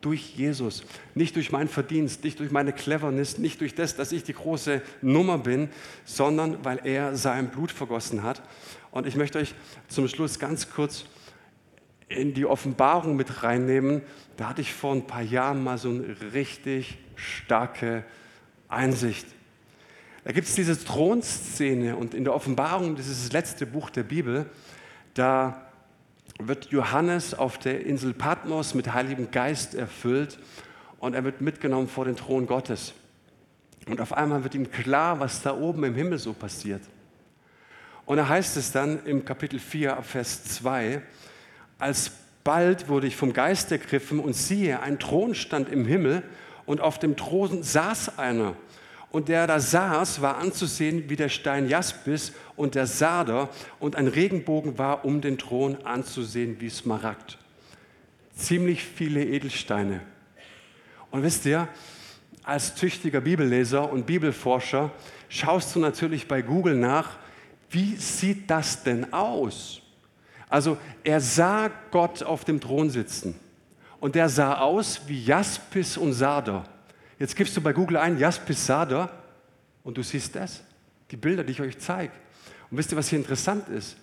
durch 0.02 0.34
Jesus, 0.36 0.84
nicht 1.14 1.36
durch 1.36 1.52
mein 1.52 1.68
Verdienst, 1.68 2.24
nicht 2.24 2.40
durch 2.40 2.50
meine 2.50 2.72
Cleverness, 2.72 3.38
nicht 3.38 3.60
durch 3.60 3.74
das, 3.74 3.96
dass 3.96 4.12
ich 4.12 4.24
die 4.24 4.34
große 4.34 4.82
Nummer 5.00 5.38
bin, 5.38 5.70
sondern 6.04 6.62
weil 6.64 6.80
er 6.84 7.16
sein 7.16 7.48
Blut 7.48 7.70
vergossen 7.70 8.22
hat. 8.22 8.42
Und 8.90 9.06
ich 9.06 9.16
möchte 9.16 9.38
euch 9.38 9.54
zum 9.88 10.08
Schluss 10.08 10.38
ganz 10.38 10.68
kurz 10.70 11.04
in 12.12 12.34
die 12.34 12.46
Offenbarung 12.46 13.16
mit 13.16 13.42
reinnehmen. 13.42 14.02
Da 14.36 14.48
hatte 14.48 14.60
ich 14.60 14.72
vor 14.72 14.94
ein 14.94 15.06
paar 15.06 15.22
Jahren 15.22 15.62
mal 15.62 15.78
so 15.78 15.90
eine 15.90 16.16
richtig 16.32 16.98
starke 17.16 18.04
Einsicht. 18.68 19.26
Da 20.24 20.32
gibt 20.32 20.46
es 20.46 20.54
diese 20.54 20.82
Thronszene 20.82 21.96
und 21.96 22.14
in 22.14 22.24
der 22.24 22.34
Offenbarung, 22.34 22.96
das 22.96 23.08
ist 23.08 23.26
das 23.26 23.32
letzte 23.32 23.66
Buch 23.66 23.90
der 23.90 24.04
Bibel, 24.04 24.46
da 25.14 25.66
wird 26.38 26.66
Johannes 26.66 27.34
auf 27.34 27.58
der 27.58 27.84
Insel 27.84 28.14
Patmos 28.14 28.74
mit 28.74 28.92
Heiligem 28.94 29.30
Geist 29.30 29.74
erfüllt 29.74 30.38
und 30.98 31.14
er 31.14 31.24
wird 31.24 31.40
mitgenommen 31.40 31.88
vor 31.88 32.04
den 32.04 32.16
Thron 32.16 32.46
Gottes. 32.46 32.94
Und 33.86 34.00
auf 34.00 34.12
einmal 34.12 34.44
wird 34.44 34.54
ihm 34.54 34.70
klar, 34.70 35.18
was 35.18 35.42
da 35.42 35.56
oben 35.56 35.82
im 35.84 35.94
Himmel 35.94 36.18
so 36.18 36.32
passiert. 36.32 36.82
Und 38.06 38.16
da 38.16 38.28
heißt 38.28 38.56
es 38.56 38.70
dann 38.70 39.04
im 39.04 39.24
Kapitel 39.24 39.58
4, 39.58 40.02
Vers 40.02 40.44
2, 40.44 41.02
alsbald 41.82 42.88
wurde 42.88 43.08
ich 43.08 43.16
vom 43.16 43.32
Geist 43.32 43.72
ergriffen 43.72 44.20
und 44.20 44.34
siehe, 44.34 44.80
ein 44.80 44.98
Thron 44.98 45.34
stand 45.34 45.68
im 45.68 45.84
Himmel 45.84 46.22
und 46.64 46.80
auf 46.80 46.98
dem 46.98 47.16
Thron 47.16 47.62
saß 47.62 48.18
einer 48.18 48.54
Und 49.10 49.28
der 49.28 49.46
da 49.46 49.60
saß, 49.60 50.22
war 50.22 50.38
anzusehen 50.38 51.10
wie 51.10 51.16
der 51.16 51.28
Stein 51.28 51.68
Jaspis 51.68 52.32
und 52.56 52.76
der 52.76 52.86
Sarder, 52.86 53.50
und 53.78 53.96
ein 53.96 54.06
Regenbogen 54.08 54.78
war 54.78 55.04
um 55.04 55.20
den 55.20 55.36
Thron 55.36 55.76
anzusehen 55.84 56.60
wie 56.60 56.70
Smaragd. 56.70 57.36
Ziemlich 58.34 58.82
viele 58.82 59.22
Edelsteine. 59.24 60.00
Und 61.10 61.22
wisst 61.22 61.44
ihr, 61.44 61.68
als 62.44 62.74
tüchtiger 62.74 63.20
Bibelleser 63.20 63.92
und 63.92 64.06
Bibelforscher 64.06 64.90
schaust 65.28 65.74
du 65.74 65.80
natürlich 65.80 66.26
bei 66.26 66.40
Google 66.42 66.76
nach, 66.76 67.18
wie 67.70 67.96
sieht 67.96 68.48
das 68.48 68.82
denn 68.82 69.12
aus? 69.12 69.81
Also 70.52 70.76
er 71.02 71.18
sah 71.18 71.70
Gott 71.90 72.22
auf 72.22 72.44
dem 72.44 72.60
Thron 72.60 72.90
sitzen 72.90 73.34
und 74.00 74.14
der 74.14 74.28
sah 74.28 74.58
aus 74.58 75.00
wie 75.08 75.24
Jaspis 75.24 75.96
und 75.96 76.12
Sarder. 76.12 76.68
Jetzt 77.18 77.34
gibst 77.36 77.56
du 77.56 77.62
bei 77.62 77.72
Google 77.72 77.96
ein 77.96 78.18
Jaspis 78.18 78.66
Sarder 78.66 79.08
und 79.82 79.96
du 79.96 80.02
siehst 80.02 80.36
das, 80.36 80.62
die 81.10 81.16
Bilder, 81.16 81.42
die 81.42 81.52
ich 81.52 81.62
euch 81.62 81.78
zeige. 81.78 82.12
Und 82.70 82.76
wisst 82.76 82.92
ihr, 82.92 82.98
was 82.98 83.08
hier 83.08 83.18
interessant 83.18 83.70
ist? 83.70 83.96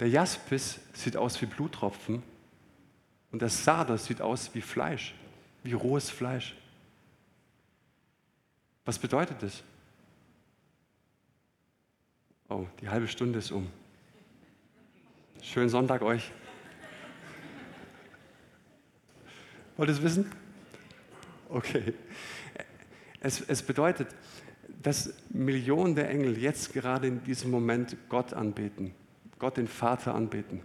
Der 0.00 0.08
Jaspis 0.08 0.80
sieht 0.94 1.18
aus 1.18 1.42
wie 1.42 1.46
Bluttropfen 1.46 2.22
und 3.30 3.42
der 3.42 3.50
Sarder 3.50 3.98
sieht 3.98 4.22
aus 4.22 4.54
wie 4.54 4.62
Fleisch, 4.62 5.14
wie 5.64 5.74
rohes 5.74 6.08
Fleisch. 6.08 6.56
Was 8.86 8.98
bedeutet 8.98 9.36
das? 9.42 9.62
Oh, 12.48 12.64
die 12.80 12.88
halbe 12.88 13.06
Stunde 13.06 13.38
ist 13.38 13.50
um. 13.50 13.68
Schönen 15.44 15.68
Sonntag 15.68 16.00
euch. 16.00 16.32
Wollt 19.76 19.90
ihr 19.90 19.94
es 19.94 20.02
wissen? 20.02 20.32
Okay. 21.50 21.92
Es, 23.20 23.42
es 23.42 23.62
bedeutet, 23.62 24.08
dass 24.82 25.12
Millionen 25.28 25.94
der 25.94 26.08
Engel 26.08 26.38
jetzt 26.38 26.72
gerade 26.72 27.08
in 27.08 27.22
diesem 27.24 27.50
Moment 27.50 27.94
Gott 28.08 28.32
anbeten, 28.32 28.94
Gott 29.38 29.58
den 29.58 29.68
Vater 29.68 30.14
anbeten. 30.14 30.62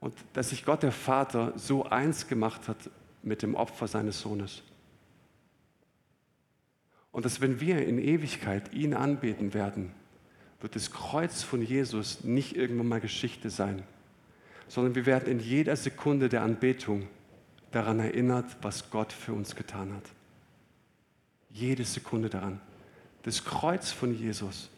Und 0.00 0.14
dass 0.34 0.50
sich 0.50 0.64
Gott 0.66 0.82
der 0.82 0.92
Vater 0.92 1.54
so 1.56 1.84
eins 1.84 2.28
gemacht 2.28 2.68
hat 2.68 2.90
mit 3.22 3.40
dem 3.42 3.54
Opfer 3.54 3.88
seines 3.88 4.20
Sohnes. 4.20 4.62
Und 7.10 7.24
dass 7.24 7.40
wenn 7.40 7.58
wir 7.58 7.84
in 7.84 7.98
Ewigkeit 7.98 8.74
ihn 8.74 8.92
anbeten 8.92 9.54
werden, 9.54 9.94
wird 10.60 10.74
das 10.74 10.90
Kreuz 10.90 11.42
von 11.42 11.62
Jesus 11.62 12.24
nicht 12.24 12.56
irgendwann 12.56 12.88
mal 12.88 13.00
Geschichte 13.00 13.50
sein, 13.50 13.82
sondern 14.66 14.94
wir 14.94 15.06
werden 15.06 15.30
in 15.30 15.40
jeder 15.40 15.76
Sekunde 15.76 16.28
der 16.28 16.42
Anbetung 16.42 17.08
daran 17.70 18.00
erinnert, 18.00 18.56
was 18.62 18.90
Gott 18.90 19.12
für 19.12 19.32
uns 19.32 19.54
getan 19.54 19.92
hat. 19.94 20.04
Jede 21.50 21.84
Sekunde 21.84 22.28
daran. 22.28 22.60
Das 23.22 23.44
Kreuz 23.44 23.90
von 23.90 24.16
Jesus, 24.16 24.70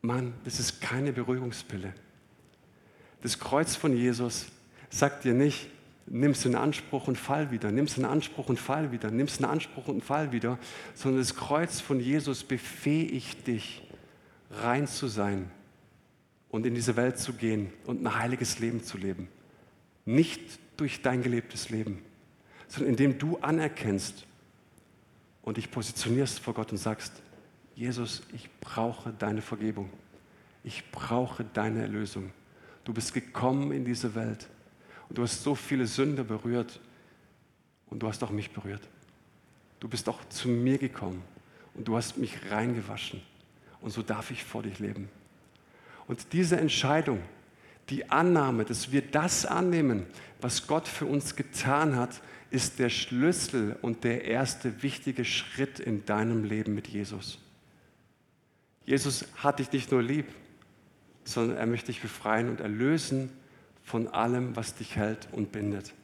Mann, 0.00 0.34
das 0.44 0.60
ist 0.60 0.80
keine 0.80 1.12
Beruhigungspille. 1.12 1.92
Das 3.22 3.38
Kreuz 3.38 3.74
von 3.74 3.96
Jesus 3.96 4.46
sagt 4.90 5.24
dir 5.24 5.34
nicht, 5.34 5.68
nimm 6.06 6.30
es 6.32 6.44
in 6.44 6.54
Anspruch 6.54 7.08
und 7.08 7.18
fall 7.18 7.50
wieder, 7.50 7.72
nimm 7.72 7.86
es 7.86 7.98
in 7.98 8.04
Anspruch 8.04 8.48
und 8.48 8.60
fall 8.60 8.92
wieder, 8.92 9.10
nimm 9.10 9.26
es 9.26 9.38
in 9.38 9.44
Anspruch 9.44 9.88
und 9.88 10.04
fall 10.04 10.32
wieder, 10.32 10.58
sondern 10.94 11.20
das 11.20 11.34
Kreuz 11.34 11.80
von 11.80 12.00
Jesus 12.00 12.44
befähigt 12.44 13.46
dich, 13.46 13.82
rein 14.50 14.86
zu 14.86 15.08
sein 15.08 15.50
und 16.50 16.66
in 16.66 16.74
diese 16.74 16.96
Welt 16.96 17.18
zu 17.18 17.32
gehen 17.32 17.72
und 17.84 18.02
ein 18.02 18.18
heiliges 18.18 18.58
Leben 18.58 18.82
zu 18.82 18.98
leben. 18.98 19.28
Nicht 20.04 20.40
durch 20.76 21.02
dein 21.02 21.22
gelebtes 21.22 21.70
Leben, 21.70 22.02
sondern 22.68 22.90
indem 22.90 23.18
du 23.18 23.38
anerkennst 23.38 24.26
und 25.42 25.56
dich 25.56 25.70
positionierst 25.70 26.40
vor 26.40 26.54
Gott 26.54 26.72
und 26.72 26.78
sagst, 26.78 27.12
Jesus, 27.74 28.22
ich 28.32 28.48
brauche 28.60 29.12
deine 29.12 29.42
Vergebung. 29.42 29.90
Ich 30.64 30.90
brauche 30.90 31.44
deine 31.44 31.82
Erlösung. 31.82 32.32
Du 32.84 32.92
bist 32.92 33.12
gekommen 33.12 33.72
in 33.72 33.84
diese 33.84 34.14
Welt 34.14 34.48
und 35.08 35.18
du 35.18 35.22
hast 35.22 35.42
so 35.42 35.54
viele 35.54 35.86
Sünder 35.86 36.24
berührt 36.24 36.80
und 37.86 38.00
du 38.00 38.08
hast 38.08 38.22
auch 38.24 38.30
mich 38.30 38.50
berührt. 38.50 38.82
Du 39.78 39.88
bist 39.88 40.08
auch 40.08 40.26
zu 40.28 40.48
mir 40.48 40.78
gekommen 40.78 41.22
und 41.74 41.86
du 41.86 41.96
hast 41.96 42.16
mich 42.16 42.50
reingewaschen 42.50 43.20
und 43.86 43.92
so 43.92 44.02
darf 44.02 44.32
ich 44.32 44.42
vor 44.42 44.64
dich 44.64 44.80
leben. 44.80 45.08
Und 46.08 46.32
diese 46.32 46.56
Entscheidung, 46.56 47.22
die 47.88 48.10
Annahme, 48.10 48.64
dass 48.64 48.90
wir 48.90 49.00
das 49.00 49.46
annehmen, 49.46 50.06
was 50.40 50.66
Gott 50.66 50.88
für 50.88 51.06
uns 51.06 51.36
getan 51.36 51.94
hat, 51.94 52.20
ist 52.50 52.80
der 52.80 52.90
Schlüssel 52.90 53.76
und 53.82 54.02
der 54.02 54.24
erste 54.24 54.82
wichtige 54.82 55.24
Schritt 55.24 55.78
in 55.78 56.04
deinem 56.04 56.42
Leben 56.42 56.74
mit 56.74 56.88
Jesus. 56.88 57.38
Jesus 58.84 59.24
hat 59.36 59.60
dich 59.60 59.70
nicht 59.70 59.92
nur 59.92 60.02
lieb, 60.02 60.26
sondern 61.22 61.56
er 61.56 61.66
möchte 61.66 61.86
dich 61.86 62.02
befreien 62.02 62.48
und 62.48 62.58
erlösen 62.58 63.30
von 63.84 64.08
allem, 64.08 64.56
was 64.56 64.74
dich 64.74 64.96
hält 64.96 65.28
und 65.30 65.52
bindet. 65.52 65.94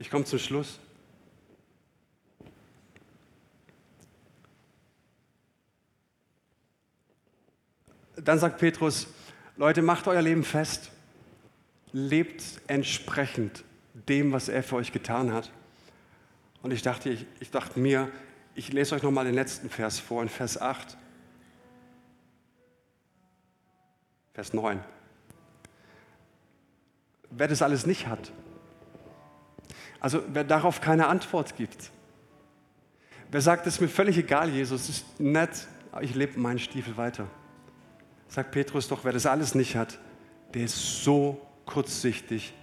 Ich 0.00 0.10
komme 0.10 0.24
zum 0.24 0.40
Schluss. 0.40 0.80
Dann 8.24 8.38
sagt 8.38 8.58
Petrus, 8.58 9.06
Leute, 9.56 9.82
macht 9.82 10.06
euer 10.08 10.22
Leben 10.22 10.44
fest, 10.44 10.90
lebt 11.92 12.42
entsprechend 12.66 13.64
dem, 13.94 14.32
was 14.32 14.48
er 14.48 14.62
für 14.62 14.76
euch 14.76 14.92
getan 14.92 15.32
hat. 15.32 15.50
Und 16.62 16.72
ich 16.72 16.82
dachte, 16.82 17.10
ich, 17.10 17.26
ich 17.40 17.50
dachte 17.50 17.78
mir, 17.78 18.10
ich 18.54 18.72
lese 18.72 18.94
euch 18.94 19.02
nochmal 19.02 19.24
den 19.24 19.34
letzten 19.34 19.70
Vers 19.70 19.98
vor, 19.98 20.22
in 20.22 20.28
Vers 20.28 20.60
8. 20.60 20.96
Vers 24.34 24.52
9. 24.52 24.80
Wer 27.30 27.48
das 27.48 27.62
alles 27.62 27.86
nicht 27.86 28.06
hat, 28.06 28.32
also 30.00 30.22
wer 30.28 30.44
darauf 30.44 30.80
keine 30.80 31.06
Antwort 31.06 31.56
gibt, 31.56 31.90
wer 33.30 33.40
sagt, 33.40 33.66
es 33.66 33.74
ist 33.74 33.80
mir 33.80 33.88
völlig 33.88 34.16
egal, 34.16 34.50
Jesus, 34.50 34.82
es 34.82 34.88
ist 34.88 35.20
nett, 35.20 35.68
aber 35.92 36.02
ich 36.02 36.14
lebe 36.14 36.40
meinen 36.40 36.58
Stiefel 36.58 36.96
weiter 36.96 37.28
sagt 38.30 38.52
Petrus 38.52 38.88
doch, 38.88 39.04
wer 39.04 39.12
das 39.12 39.26
alles 39.26 39.54
nicht 39.54 39.76
hat, 39.76 39.98
der 40.54 40.64
ist 40.64 41.04
so 41.04 41.46
kurzsichtig, 41.66 42.54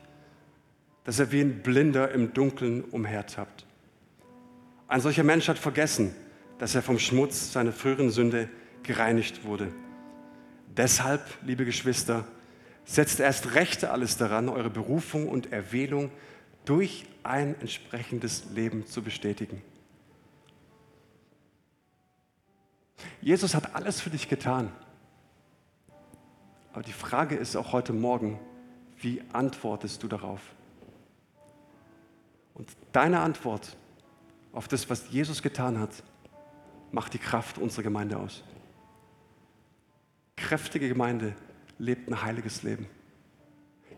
dass 1.04 1.20
er 1.20 1.32
wie 1.32 1.42
ein 1.42 1.62
Blinder 1.62 2.12
im 2.12 2.34
Dunkeln 2.34 2.84
umhertappt. 2.84 3.66
Ein 4.88 5.02
solcher 5.02 5.24
Mensch 5.24 5.48
hat 5.48 5.60
vergessen, 5.60 6.16
dass 6.58 6.74
er 6.74 6.82
vom 6.82 6.98
Schmutz 6.98 7.52
seiner 7.52 7.74
früheren 7.74 8.10
Sünde 8.10 8.50
gereinigt 8.84 9.44
wurde. 9.44 9.68
Deshalb, 10.76 11.22
liebe 11.44 11.66
Geschwister, 11.66 12.26
setzt 12.86 13.20
erst 13.20 13.54
recht 13.54 13.84
alles 13.84 14.18
daran, 14.18 14.48
eure 14.48 14.70
Berufung 14.70 15.28
und 15.28 15.52
Erwählung 15.52 16.10
durch 16.64 17.06
ein 17.24 17.60
entsprechendes 17.60 18.46
Leben 18.54 18.86
zu 18.86 19.02
bestätigen. 19.02 19.62
Jesus 23.22 23.54
hat 23.54 23.76
alles 23.76 24.00
für 24.00 24.10
dich 24.10 24.30
getan. 24.30 24.72
Aber 26.78 26.84
die 26.84 26.94
Frage 26.94 27.36
ist 27.36 27.56
auch 27.56 27.74
heute 27.74 27.92
Morgen, 27.92 28.40
wie 29.00 29.24
antwortest 29.34 30.04
du 30.04 30.08
darauf? 30.08 30.40
Und 32.54 32.70
deine 32.92 33.22
Antwort 33.22 33.76
auf 34.54 34.68
das, 34.68 34.88
was 34.88 35.10
Jesus 35.10 35.42
getan 35.42 35.80
hat, 35.80 35.90
macht 36.92 37.16
die 37.16 37.18
Kraft 37.18 37.58
unserer 37.58 37.82
Gemeinde 37.82 38.18
aus. 38.18 38.44
Kräftige 40.36 40.88
Gemeinde 40.88 41.34
lebt 41.80 42.10
ein 42.10 42.22
heiliges 42.22 42.62
Leben. 42.62 42.86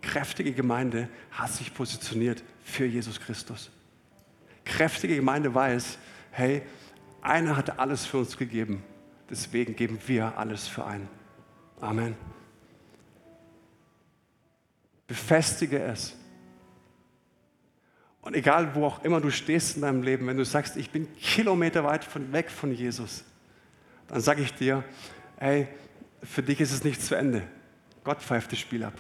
Kräftige 0.02 0.54
Gemeinde 0.54 1.10
hat 1.32 1.52
sich 1.52 1.74
positioniert 1.74 2.46
für 2.64 2.86
Jesus 2.86 3.20
Christus. 3.20 3.72
Kräftige 4.64 5.18
Gemeinde 5.18 5.54
weiß, 5.54 5.98
hey, 6.32 6.62
einer 7.22 7.58
hat 7.58 7.78
alles 7.78 8.06
für 8.06 8.20
uns 8.20 8.38
gegeben, 8.38 8.82
deswegen 9.30 9.76
geben 9.76 10.00
wir 10.08 10.38
alles 10.38 10.66
für 10.66 10.86
einen. 10.86 11.10
Amen. 11.82 12.16
Befestige 15.10 15.80
es. 15.80 16.16
Und 18.22 18.36
egal, 18.36 18.76
wo 18.76 18.86
auch 18.86 19.04
immer 19.04 19.20
du 19.20 19.32
stehst 19.32 19.76
in 19.76 19.82
deinem 19.82 20.04
Leben, 20.04 20.28
wenn 20.28 20.38
du 20.38 20.46
sagst, 20.46 20.78
ich 20.78 20.92
bin 20.92 21.14
Kilometer 21.16 21.84
weit 21.84 22.04
von, 22.04 22.32
weg 22.32 22.52
von 22.52 22.72
Jesus, 22.72 23.24
dann 24.08 24.22
sage 24.22 24.44
ich 24.44 24.54
dir, 24.54 24.84
hey, 25.38 25.68
für 26.24 26.44
dich 26.44 26.62
ist 26.62 26.72
es 26.72 26.84
nicht 26.84 27.02
zu 27.02 27.16
Ende. 27.16 27.42
Gott 28.04 28.22
pfeift 28.22 28.52
das 28.52 28.60
Spiel 28.60 28.84
ab. 28.84 28.94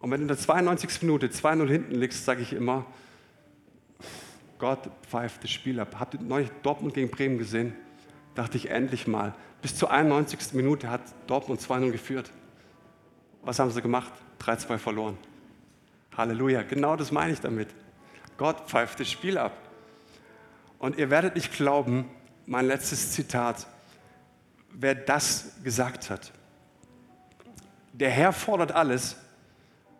Und 0.00 0.10
wenn 0.10 0.20
du 0.20 0.24
in 0.24 0.28
der 0.28 0.36
92. 0.36 1.00
Minute 1.02 1.28
2-0 1.28 1.66
hinten 1.66 1.94
liegst, 1.94 2.26
sage 2.26 2.42
ich 2.42 2.52
immer, 2.52 2.84
Gott 4.58 4.90
pfeift 5.08 5.42
das 5.44 5.50
Spiel 5.50 5.80
ab. 5.80 5.96
Habt 5.98 6.12
ihr 6.12 6.20
neulich 6.20 6.50
Dortmund 6.62 6.92
gegen 6.92 7.10
Bremen 7.10 7.38
gesehen? 7.38 7.74
Dachte 8.34 8.58
ich 8.58 8.68
endlich 8.68 9.06
mal. 9.06 9.34
Bis 9.62 9.76
zur 9.76 9.90
91. 9.90 10.52
Minute 10.52 10.90
hat 10.90 11.00
Dortmund 11.26 11.62
2-0 11.62 11.90
geführt. 11.90 12.30
Was 13.42 13.58
haben 13.58 13.70
sie 13.70 13.80
gemacht? 13.80 14.12
3-2 14.40 14.78
verloren. 14.78 15.18
Halleluja, 16.16 16.62
genau 16.62 16.96
das 16.96 17.10
meine 17.12 17.32
ich 17.32 17.40
damit. 17.40 17.68
Gott 18.36 18.68
pfeift 18.68 19.00
das 19.00 19.10
Spiel 19.10 19.38
ab. 19.38 19.56
Und 20.78 20.98
ihr 20.98 21.10
werdet 21.10 21.34
nicht 21.34 21.52
glauben, 21.52 22.08
mein 22.46 22.66
letztes 22.66 23.12
Zitat, 23.12 23.66
wer 24.70 24.94
das 24.94 25.52
gesagt 25.62 26.10
hat. 26.10 26.32
Der 27.92 28.10
Herr 28.10 28.32
fordert 28.32 28.72
alles, 28.72 29.16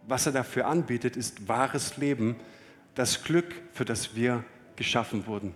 was 0.07 0.27
er 0.27 0.33
dafür 0.33 0.67
anbietet, 0.67 1.17
ist 1.17 1.49
wahres 1.49 1.97
Leben, 1.97 2.37
das 2.95 3.23
Glück, 3.23 3.55
für 3.73 3.85
das 3.85 4.15
wir 4.15 4.45
geschaffen 4.77 5.27
wurden. 5.27 5.55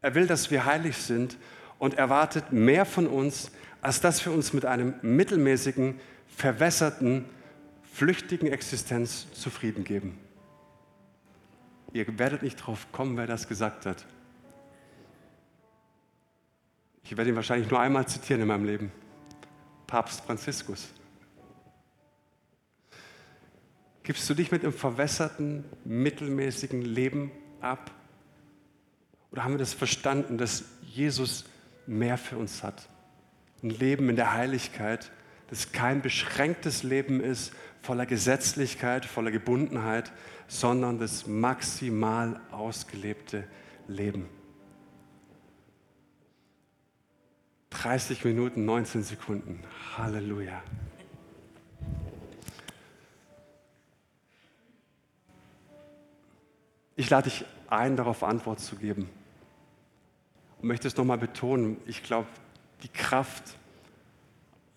Er 0.00 0.14
will, 0.14 0.26
dass 0.26 0.50
wir 0.50 0.64
heilig 0.64 0.96
sind 0.96 1.36
und 1.78 1.94
erwartet 1.94 2.52
mehr 2.52 2.86
von 2.86 3.06
uns, 3.06 3.50
als 3.82 4.00
dass 4.00 4.24
wir 4.24 4.32
uns 4.32 4.52
mit 4.52 4.64
einem 4.64 4.94
mittelmäßigen, 5.02 6.00
verwässerten, 6.36 7.24
flüchtigen 7.82 8.48
Existenz 8.48 9.30
zufrieden 9.32 9.84
geben. 9.84 10.18
Ihr 11.92 12.18
werdet 12.18 12.42
nicht 12.42 12.56
drauf 12.56 12.86
kommen, 12.92 13.16
wer 13.16 13.26
das 13.26 13.48
gesagt 13.48 13.86
hat. 13.86 14.06
Ich 17.04 17.16
werde 17.16 17.30
ihn 17.30 17.36
wahrscheinlich 17.36 17.70
nur 17.70 17.80
einmal 17.80 18.06
zitieren 18.06 18.42
in 18.42 18.48
meinem 18.48 18.64
Leben. 18.64 18.92
Papst 19.86 20.20
Franziskus. 20.20 20.90
Gibst 24.04 24.30
du 24.30 24.34
dich 24.34 24.50
mit 24.50 24.62
einem 24.62 24.72
verwässerten, 24.72 25.64
mittelmäßigen 25.84 26.82
Leben 26.82 27.32
ab? 27.60 27.90
Oder 29.32 29.44
haben 29.44 29.54
wir 29.54 29.58
das 29.58 29.74
verstanden, 29.74 30.38
dass 30.38 30.64
Jesus 30.82 31.44
mehr 31.86 32.16
für 32.16 32.36
uns 32.36 32.62
hat? 32.62 32.88
Ein 33.62 33.70
Leben 33.70 34.08
in 34.08 34.16
der 34.16 34.32
Heiligkeit, 34.32 35.10
das 35.50 35.72
kein 35.72 36.00
beschränktes 36.00 36.82
Leben 36.84 37.20
ist, 37.20 37.52
voller 37.82 38.06
Gesetzlichkeit, 38.06 39.04
voller 39.04 39.30
Gebundenheit, 39.30 40.12
sondern 40.46 40.98
das 40.98 41.26
maximal 41.26 42.40
ausgelebte 42.50 43.44
Leben. 43.88 44.28
30 47.70 48.24
Minuten, 48.24 48.64
19 48.64 49.02
Sekunden. 49.02 49.62
Halleluja. 49.96 50.62
Ich 56.96 57.08
lade 57.08 57.30
dich 57.30 57.44
ein, 57.68 57.96
darauf 57.96 58.22
Antwort 58.22 58.60
zu 58.60 58.76
geben. 58.76 59.08
Und 60.60 60.68
möchte 60.68 60.86
es 60.86 60.96
nochmal 60.96 61.16
betonen, 61.18 61.78
ich 61.86 62.02
glaube, 62.02 62.28
die 62.82 62.88
Kraft 62.88 63.56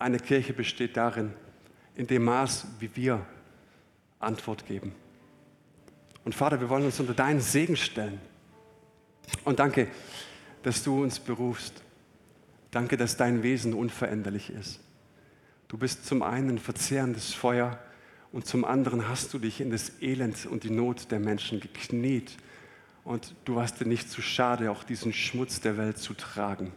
einer 0.04 0.20
Kirche 0.20 0.54
besteht 0.54 0.98
darin, 0.98 1.34
in 1.96 2.08
dem 2.08 2.26
Maß, 2.26 2.68
wie 2.80 2.94
wir 2.96 3.26
Antwort 4.20 4.66
geben. 4.68 4.94
Und 6.26 6.36
Vater, 6.36 6.60
wir 6.60 6.70
wollen 6.70 6.86
uns 6.86 7.00
unter 7.00 7.14
deinen 7.14 7.40
Segen 7.40 7.76
stellen. 7.76 8.20
Und 9.46 9.60
danke, 9.60 9.88
dass 10.64 10.84
du 10.84 11.02
uns 11.04 11.20
berufst. 11.20 11.82
Danke, 12.72 12.98
dass 12.98 13.18
dein 13.18 13.44
Wesen 13.44 13.74
unveränderlich 13.74 14.50
ist. 14.50 14.80
Du 15.70 15.78
bist 15.78 16.06
zum 16.06 16.22
einen 16.22 16.60
verzehrendes 16.60 17.34
Feuer 17.34 17.80
und 18.32 18.46
zum 18.46 18.66
anderen 18.66 19.08
hast 19.08 19.34
du 19.34 19.40
dich 19.40 19.62
in 19.62 19.72
das 19.72 20.02
Elend 20.02 20.46
und 20.46 20.64
die 20.64 20.70
Not 20.70 21.12
der 21.12 21.20
Menschen 21.20 21.60
gekniet 21.60 22.36
und 23.04 23.36
du 23.46 23.56
warst 23.56 23.80
dir 23.80 23.86
nicht 23.86 24.10
zu 24.10 24.22
schade, 24.22 24.72
auch 24.72 24.84
diesen 24.84 25.14
Schmutz 25.14 25.62
der 25.62 25.78
Welt 25.78 25.98
zu 25.98 26.14
tragen. 26.14 26.72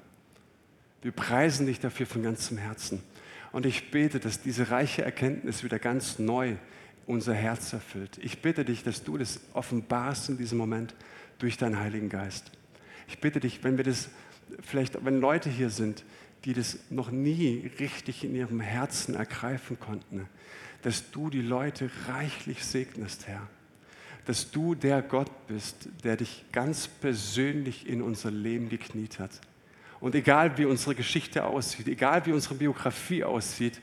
Wir 1.03 1.13
preisen 1.13 1.67
dich 1.67 1.79
dafür 1.79 2.07
von 2.07 2.23
ganzem 2.23 2.59
Herzen. 2.59 3.03
Und 3.57 3.65
ich 3.65 3.91
bete, 3.91 4.21
dass 4.21 4.43
diese 4.43 4.71
reiche 4.71 5.03
Erkenntnis 5.03 5.65
wieder 5.65 5.79
ganz 5.79 6.19
neu 6.19 6.57
unser 7.07 7.33
Herz 7.33 7.73
erfüllt. 7.73 8.19
Ich 8.23 8.43
bitte 8.43 8.67
dich, 8.67 8.83
dass 8.83 9.03
du 9.03 9.17
das 9.17 9.41
offenbarst 9.55 10.29
in 10.29 10.37
diesem 10.37 10.59
Moment 10.59 10.95
durch 11.39 11.57
deinen 11.57 11.81
Heiligen 11.81 12.11
Geist. 12.11 12.51
Ich 13.09 13.19
bitte 13.19 13.41
dich, 13.41 13.65
wenn 13.65 13.79
wir 13.79 13.85
das, 13.85 14.11
vielleicht, 14.61 15.03
wenn 15.07 15.23
Leute 15.23 15.49
hier 15.49 15.71
sind, 15.71 16.05
die 16.45 16.53
das 16.53 16.81
noch 16.91 17.11
nie 17.11 17.71
richtig 17.81 18.25
in 18.25 18.35
ihrem 18.35 18.61
Herzen 18.61 19.15
ergreifen 19.15 19.81
konnten, 19.81 20.29
dass 20.83 21.11
du 21.11 21.31
die 21.31 21.41
Leute 21.41 21.91
reichlich 22.09 22.63
segnest, 22.63 23.27
Herr. 23.27 23.49
Dass 24.27 24.51
du 24.51 24.75
der 24.75 25.01
Gott 25.01 25.31
bist, 25.47 25.89
der 26.05 26.19
dich 26.19 26.45
ganz 26.53 26.89
persönlich 26.89 27.89
in 27.89 28.03
unser 28.03 28.31
Leben 28.31 28.69
gekniet 28.69 29.19
hat. 29.19 29.41
Und 30.01 30.15
egal 30.15 30.57
wie 30.59 30.65
unsere 30.65 30.95
Geschichte 30.95 31.45
aussieht, 31.45 31.89
egal 31.89 32.25
wie 32.27 32.33
unsere 32.33 32.55
Biografie 32.55 33.25
aussieht, 33.25 33.81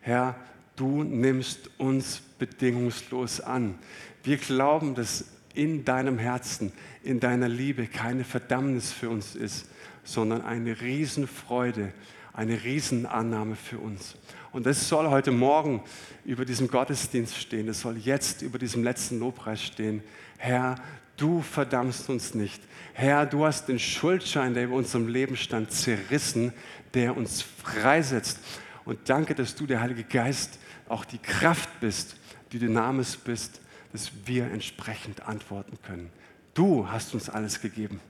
Herr, 0.00 0.36
du 0.76 1.04
nimmst 1.04 1.70
uns 1.78 2.20
bedingungslos 2.38 3.40
an. 3.40 3.78
Wir 4.24 4.36
glauben, 4.36 4.94
dass 4.94 5.24
in 5.54 5.84
deinem 5.84 6.18
Herzen, 6.18 6.72
in 7.02 7.20
deiner 7.20 7.48
Liebe 7.48 7.86
keine 7.86 8.24
Verdammnis 8.24 8.92
für 8.92 9.10
uns 9.10 9.36
ist, 9.36 9.68
sondern 10.04 10.42
eine 10.42 10.80
Riesenfreude, 10.80 11.92
eine 12.32 12.64
Riesenannahme 12.64 13.56
für 13.56 13.78
uns. 13.78 14.16
Und 14.52 14.66
das 14.66 14.88
soll 14.88 15.08
heute 15.08 15.30
Morgen 15.30 15.82
über 16.24 16.44
diesem 16.44 16.68
Gottesdienst 16.68 17.36
stehen. 17.36 17.66
Das 17.66 17.80
soll 17.80 17.96
jetzt 17.96 18.42
über 18.42 18.58
diesem 18.58 18.82
letzten 18.82 19.18
Lobpreis 19.18 19.62
stehen. 19.62 20.02
Herr, 20.38 20.76
du 21.22 21.40
verdammst 21.40 22.08
uns 22.08 22.34
nicht. 22.34 22.60
Herr, 22.94 23.26
du 23.26 23.46
hast 23.46 23.68
den 23.68 23.78
Schuldschein, 23.78 24.54
der 24.54 24.64
über 24.64 24.74
unserem 24.74 25.06
Leben 25.06 25.36
stand, 25.36 25.70
zerrissen, 25.70 26.52
der 26.94 27.16
uns 27.16 27.42
freisetzt. 27.42 28.40
Und 28.84 29.08
danke, 29.08 29.36
dass 29.36 29.54
du, 29.54 29.66
der 29.66 29.80
Heilige 29.80 30.02
Geist, 30.02 30.58
auch 30.88 31.04
die 31.04 31.18
Kraft 31.18 31.68
bist, 31.80 32.16
die 32.50 32.58
Dynamis 32.58 33.16
bist, 33.16 33.60
dass 33.92 34.10
wir 34.24 34.50
entsprechend 34.50 35.22
antworten 35.22 35.78
können. 35.82 36.10
Du 36.54 36.88
hast 36.88 37.14
uns 37.14 37.30
alles 37.30 37.60
gegeben. 37.60 38.00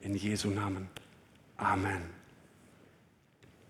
In 0.00 0.14
Jesu 0.16 0.48
Namen. 0.48 0.88
Amen. 1.58 2.21